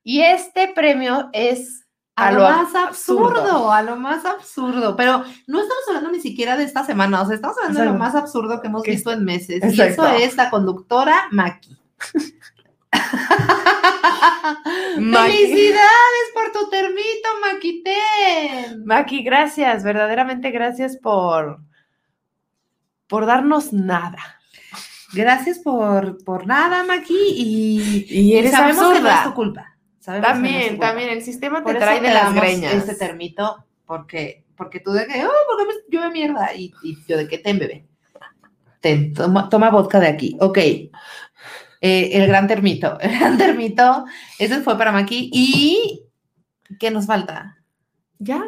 [0.03, 1.87] Y este premio es
[2.17, 3.73] A, a lo, lo más absurdo, absurdo.
[3.73, 4.97] a lo más absurdo.
[4.97, 7.95] Pero no estamos hablando ni siquiera de esta semana, o sea, estamos hablando de lo
[7.95, 9.63] más absurdo que hemos visto en meses.
[9.63, 10.07] Y Exacto.
[10.07, 11.79] eso es la conductora Maki.
[14.99, 15.33] Maki.
[15.33, 18.85] ¡Felicidades por tu termito, Maquiten!
[18.85, 21.61] Maki, gracias, verdaderamente gracias por,
[23.09, 24.19] por darnos nada.
[25.15, 29.77] Gracias por, por nada, Maki, y, Y eres sabemos que no es tu culpa.
[30.01, 30.87] Sabemos no También, tu culpa.
[30.87, 32.75] también, el sistema Por te eso trae de te las greñas.
[32.75, 36.55] Este termito, porque, porque tú de que, oh, porque me llueve mierda.
[36.55, 37.87] Y, y yo de que ten, bebé.
[38.81, 40.37] Ten, toma, toma vodka de aquí.
[40.41, 40.59] Ok.
[40.59, 40.91] Eh,
[41.83, 42.99] el gran termito.
[43.01, 44.05] El gran termito.
[44.39, 45.31] Ese fue para Maki.
[45.33, 46.03] ¿Y
[46.79, 47.59] qué nos falta?
[48.19, 48.43] ¿Ya?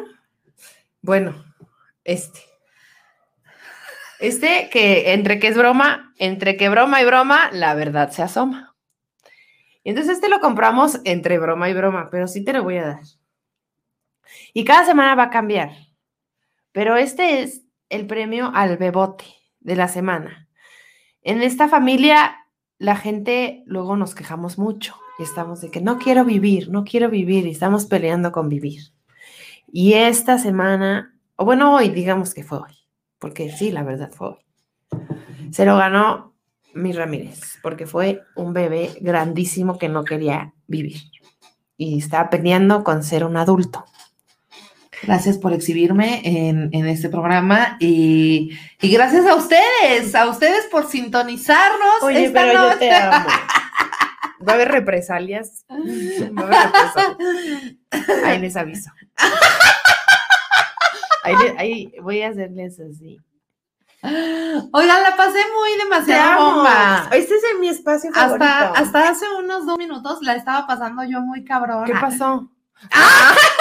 [1.01, 1.35] Bueno,
[2.03, 2.46] este.
[4.19, 8.75] Este que entre que es broma, entre que broma y broma, la verdad se asoma.
[9.83, 13.01] Entonces este lo compramos entre broma y broma, pero sí te lo voy a dar.
[14.53, 15.71] Y cada semana va a cambiar.
[16.71, 19.25] Pero este es el premio al bebote
[19.59, 20.47] de la semana.
[21.21, 22.35] En esta familia
[22.79, 27.09] la gente luego nos quejamos mucho y estamos de que no quiero vivir, no quiero
[27.09, 28.93] vivir y estamos peleando con vivir.
[29.71, 32.76] Y esta semana, o bueno, hoy, digamos que fue hoy,
[33.19, 34.37] porque sí, la verdad fue.
[35.51, 36.33] Se lo ganó
[36.73, 41.01] mi Ramírez, porque fue un bebé grandísimo que no quería vivir.
[41.77, 43.85] Y estaba peleando con ser un adulto.
[45.03, 50.87] Gracias por exhibirme en, en este programa y, y gracias a ustedes, a ustedes por
[50.87, 52.01] sintonizarnos.
[52.11, 52.91] esta noche.
[52.91, 53.27] amo.
[54.47, 55.65] Va a haber represalias.
[55.69, 58.25] Va a haber represalias.
[58.25, 58.91] Ahí les aviso.
[61.57, 63.17] Ahí, voy a hacerles así.
[64.03, 67.09] Oigan, la pasé muy demasiado bomba.
[67.11, 68.45] Este es mi espacio favorito.
[68.45, 71.85] Hasta, hasta hace unos dos minutos la estaba pasando yo muy cabrona.
[71.85, 72.49] ¿Qué pasó?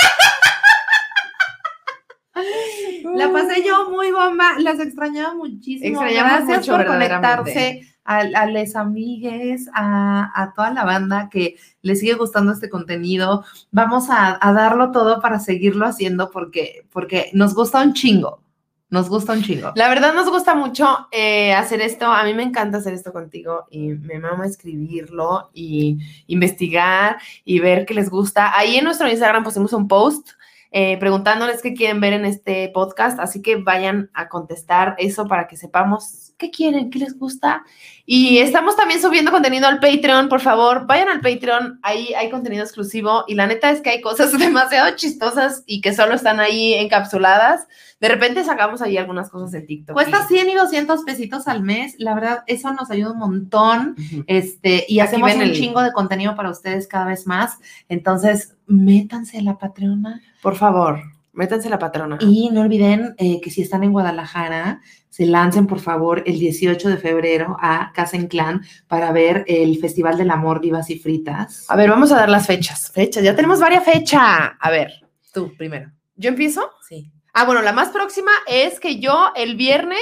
[3.14, 6.02] La pasé yo muy bomba, las extrañaba muchísimo.
[6.02, 12.00] Extrañamos Gracias mucho, por conectarse a, a les amigues, a, toda la banda que les
[12.00, 13.44] sigue gustando este contenido.
[13.70, 18.42] Vamos a, a darlo todo para seguirlo haciendo porque, porque nos gusta un chingo.
[18.88, 19.72] Nos gusta un chingo.
[19.74, 22.06] La verdad nos gusta mucho eh, hacer esto.
[22.06, 25.98] A mí me encanta hacer esto contigo y me mama escribirlo y
[26.28, 28.56] investigar y ver qué les gusta.
[28.56, 30.30] Ahí en nuestro Instagram pusimos un post
[30.78, 35.46] eh, preguntándoles qué quieren ver en este podcast, así que vayan a contestar eso para
[35.46, 37.64] que sepamos qué quieren, qué les gusta.
[38.04, 42.62] Y estamos también subiendo contenido al Patreon, por favor, vayan al Patreon, ahí hay contenido
[42.62, 46.74] exclusivo y la neta es que hay cosas demasiado chistosas y que solo están ahí
[46.74, 47.66] encapsuladas.
[47.98, 49.94] De repente sacamos ahí algunas cosas en TikTok.
[49.94, 51.94] Cuesta y- 100 y 200 pesitos al mes.
[51.98, 53.96] La verdad, eso nos ayuda un montón.
[54.26, 57.58] Este, y Aquí hacemos un el- chingo de contenido para ustedes cada vez más.
[57.88, 60.20] Entonces, métanse a la Patreona.
[60.42, 61.00] Por favor,
[61.32, 62.18] métanse la patrona.
[62.20, 66.90] Y no olviden eh, que si están en Guadalajara, se lancen por favor el 18
[66.90, 71.64] de febrero a Casa Clan para ver el Festival del Amor Divas y Fritas.
[71.70, 72.90] A ver, vamos a dar las fechas.
[72.92, 74.20] Fechas, ya tenemos varias fechas.
[74.60, 74.92] A ver,
[75.32, 75.90] tú primero.
[76.16, 76.70] ¿yo empiezo?
[76.86, 77.10] Sí.
[77.38, 80.00] Ah, bueno, la más próxima es que yo el viernes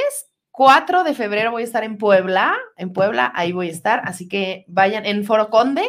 [0.52, 2.56] 4 de febrero voy a estar en Puebla.
[2.76, 4.02] En Puebla, ahí voy a estar.
[4.04, 5.84] Así que vayan en Foro Conde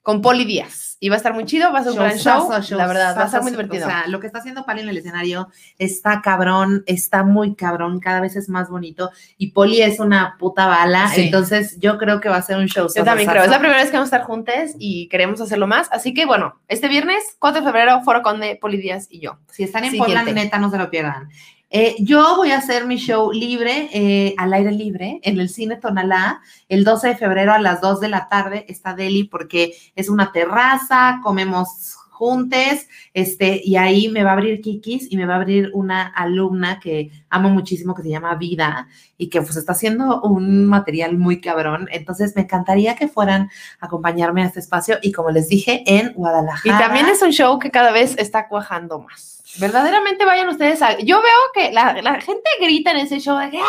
[0.00, 0.87] con Poli Díaz.
[1.00, 2.50] Y va a estar muy chido, va a ser un gran show.
[2.70, 3.86] La verdad, va a estar muy divertido.
[3.86, 8.00] O sea, lo que está haciendo Pali en el escenario está cabrón, está muy cabrón,
[8.00, 9.10] cada vez es más bonito.
[9.36, 11.08] Y Poli es una puta bala.
[11.08, 11.22] Sí.
[11.22, 12.88] Entonces, yo creo que va a ser un show.
[12.94, 13.44] yo también creo.
[13.44, 15.88] Es la primera vez que vamos a estar juntos y queremos hacerlo más.
[15.90, 19.38] Así que bueno, este viernes 4 de febrero, Foro Conde, Poli Díaz y yo.
[19.50, 20.14] Si están en Siguiente.
[20.14, 21.28] Puebla, neta, no se lo pierdan.
[21.70, 25.76] Eh, yo voy a hacer mi show libre, eh, al aire libre, en el Cine
[25.76, 28.64] Tonalá, el 12 de febrero a las 2 de la tarde.
[28.68, 34.60] Está Deli porque es una terraza, comemos juntes, este, y ahí me va a abrir
[34.60, 38.88] Kikis y me va a abrir una alumna que amo muchísimo que se llama Vida
[39.16, 41.88] y que pues está haciendo un material muy cabrón.
[41.92, 43.50] Entonces me encantaría que fueran
[43.80, 46.78] a acompañarme a este espacio y como les dije, en Y Guadalajara.
[46.78, 49.42] también es un show que cada vez está cuajando más.
[49.60, 50.98] Verdaderamente vayan ustedes a...
[50.98, 53.64] Yo veo que la, la gente grita en ese show de que, "¡Ah!",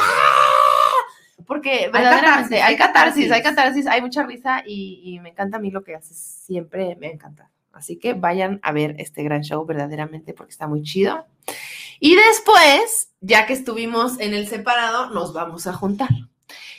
[1.48, 3.44] Porque verdaderamente catarsis, hay hay catarsis, hay catarsis.
[3.56, 6.16] catarsis, hay mucha risa y, y me encanta a mí lo que haces.
[6.18, 7.50] Siempre me encanta.
[7.74, 11.26] Así que vayan a ver este gran show verdaderamente porque está muy chido.
[12.00, 16.10] Y después, ya que estuvimos en el separado, nos vamos a juntar.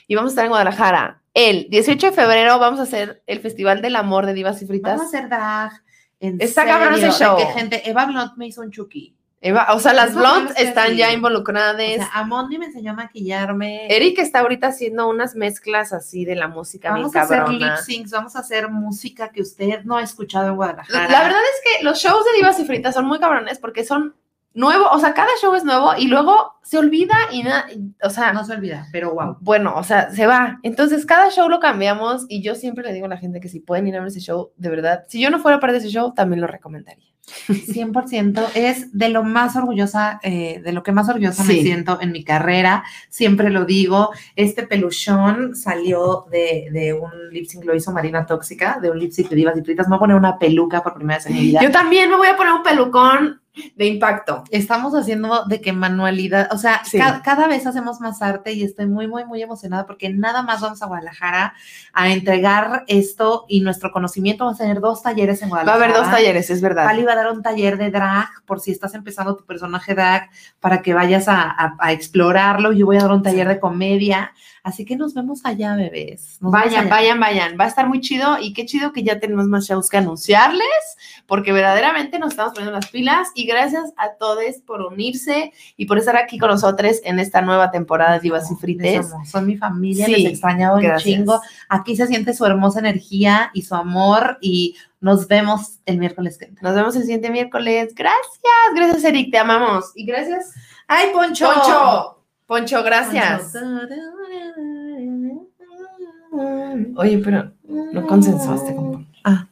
[0.07, 1.23] Y vamos a estar en Guadalajara.
[1.35, 4.97] El 18 de febrero vamos a hacer el Festival del Amor de Divas y Fritas.
[4.99, 5.73] Vamos a hacer drag.
[6.19, 7.37] En Está cabrón ese serio, de show.
[7.37, 9.17] que gente, Eva Blunt me hizo un chuki.
[9.43, 11.79] Eva, o sea, las blondes están ya O involucradas.
[11.79, 13.87] sea, Amondi me enseñó a maquillarme.
[13.89, 18.11] Eric está ahorita haciendo unas mezclas así de la música vamos a hacer lip syncs,
[18.11, 21.09] vamos a hacer música que usted no ha escuchado en Guadalajara.
[21.09, 24.15] La verdad es que los shows de Divas y Fritas son muy cabrones porque son
[24.53, 27.67] nuevos, o sea, cada show es nuevo y luego se olvida y nada,
[28.03, 29.39] o sea, no se olvida, pero wow.
[29.41, 30.59] bueno, o sea, se va.
[30.63, 33.61] Entonces, cada show lo cambiamos y yo siempre le digo a la gente que si
[33.61, 35.89] pueden ir a ver ese show, de verdad, si yo no fuera parte de ese
[35.89, 37.10] show, también lo recomendaría.
[37.49, 42.13] 100% es de lo más orgullosa, eh, de lo que más orgullosa me siento en
[42.13, 42.85] mi carrera.
[43.09, 44.11] Siempre lo digo.
[44.37, 49.13] Este peluchón salió de, de un lip sync, lo hizo Marina Tóxica, de un lip
[49.13, 49.87] sync de divas y fritas.
[49.87, 51.61] Me voy a poner una peluca por primera vez en mi vida.
[51.63, 53.41] Yo también me voy a poner un pelucón
[53.75, 54.45] de impacto.
[54.51, 56.99] estamos haciendo de que manualidad, o sea, Sí.
[56.99, 60.61] ca- cada vez hacemos más arte y estoy muy, muy, muy emocionada porque nada más
[60.61, 61.53] vamos a Guadalajara
[61.93, 64.45] a entregar esto y nuestro conocimiento.
[64.45, 65.85] Vamos a tener dos talleres en Va a Guadalajara.
[65.85, 66.85] haber dos talleres, es verdad.
[66.85, 70.31] Pali a dar un taller de drag por si estás empezando tu personaje drag
[70.61, 72.73] para que vayas a, a- a explorarlo.
[72.73, 74.33] Yo voy a dar un taller de comedia.
[74.63, 76.37] Así que nos vemos allá, bebés.
[76.41, 76.91] Nos Vayan, allá.
[76.91, 77.57] vayan, vayan.
[77.59, 80.67] Va a estar muy chido y qué chido que ya tenemos más shows que anunciarles,
[81.27, 85.99] porque verdaderamente nos estamos poniendo las pilas y gracias a todos por unirse y por
[85.99, 89.09] estar aquí con nosotros en esta nueva temporada de Divas y Frites.
[89.31, 91.03] Son mi familia, Sí, les extrañaba un gracias.
[91.05, 91.41] chingo.
[91.69, 96.45] Aquí se siente su hermosa energía y su amor y nos vemos el miércoles que
[96.47, 96.63] entra.
[96.69, 97.95] Nos vemos el siguiente miércoles.
[97.95, 99.93] Gracias, gracias Eric, te amamos.
[99.95, 100.53] Y gracias,
[100.87, 101.47] ¡Ay, Poncho!
[101.53, 102.20] Poncho.
[102.51, 103.55] Poncho, gracias.
[106.97, 109.13] Oye, pero no consensuaste con Poncho.
[109.23, 109.47] Ah.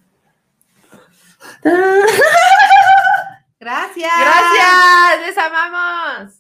[3.61, 4.13] Gracias.
[4.19, 5.27] Gracias.
[5.27, 6.38] Les amamos.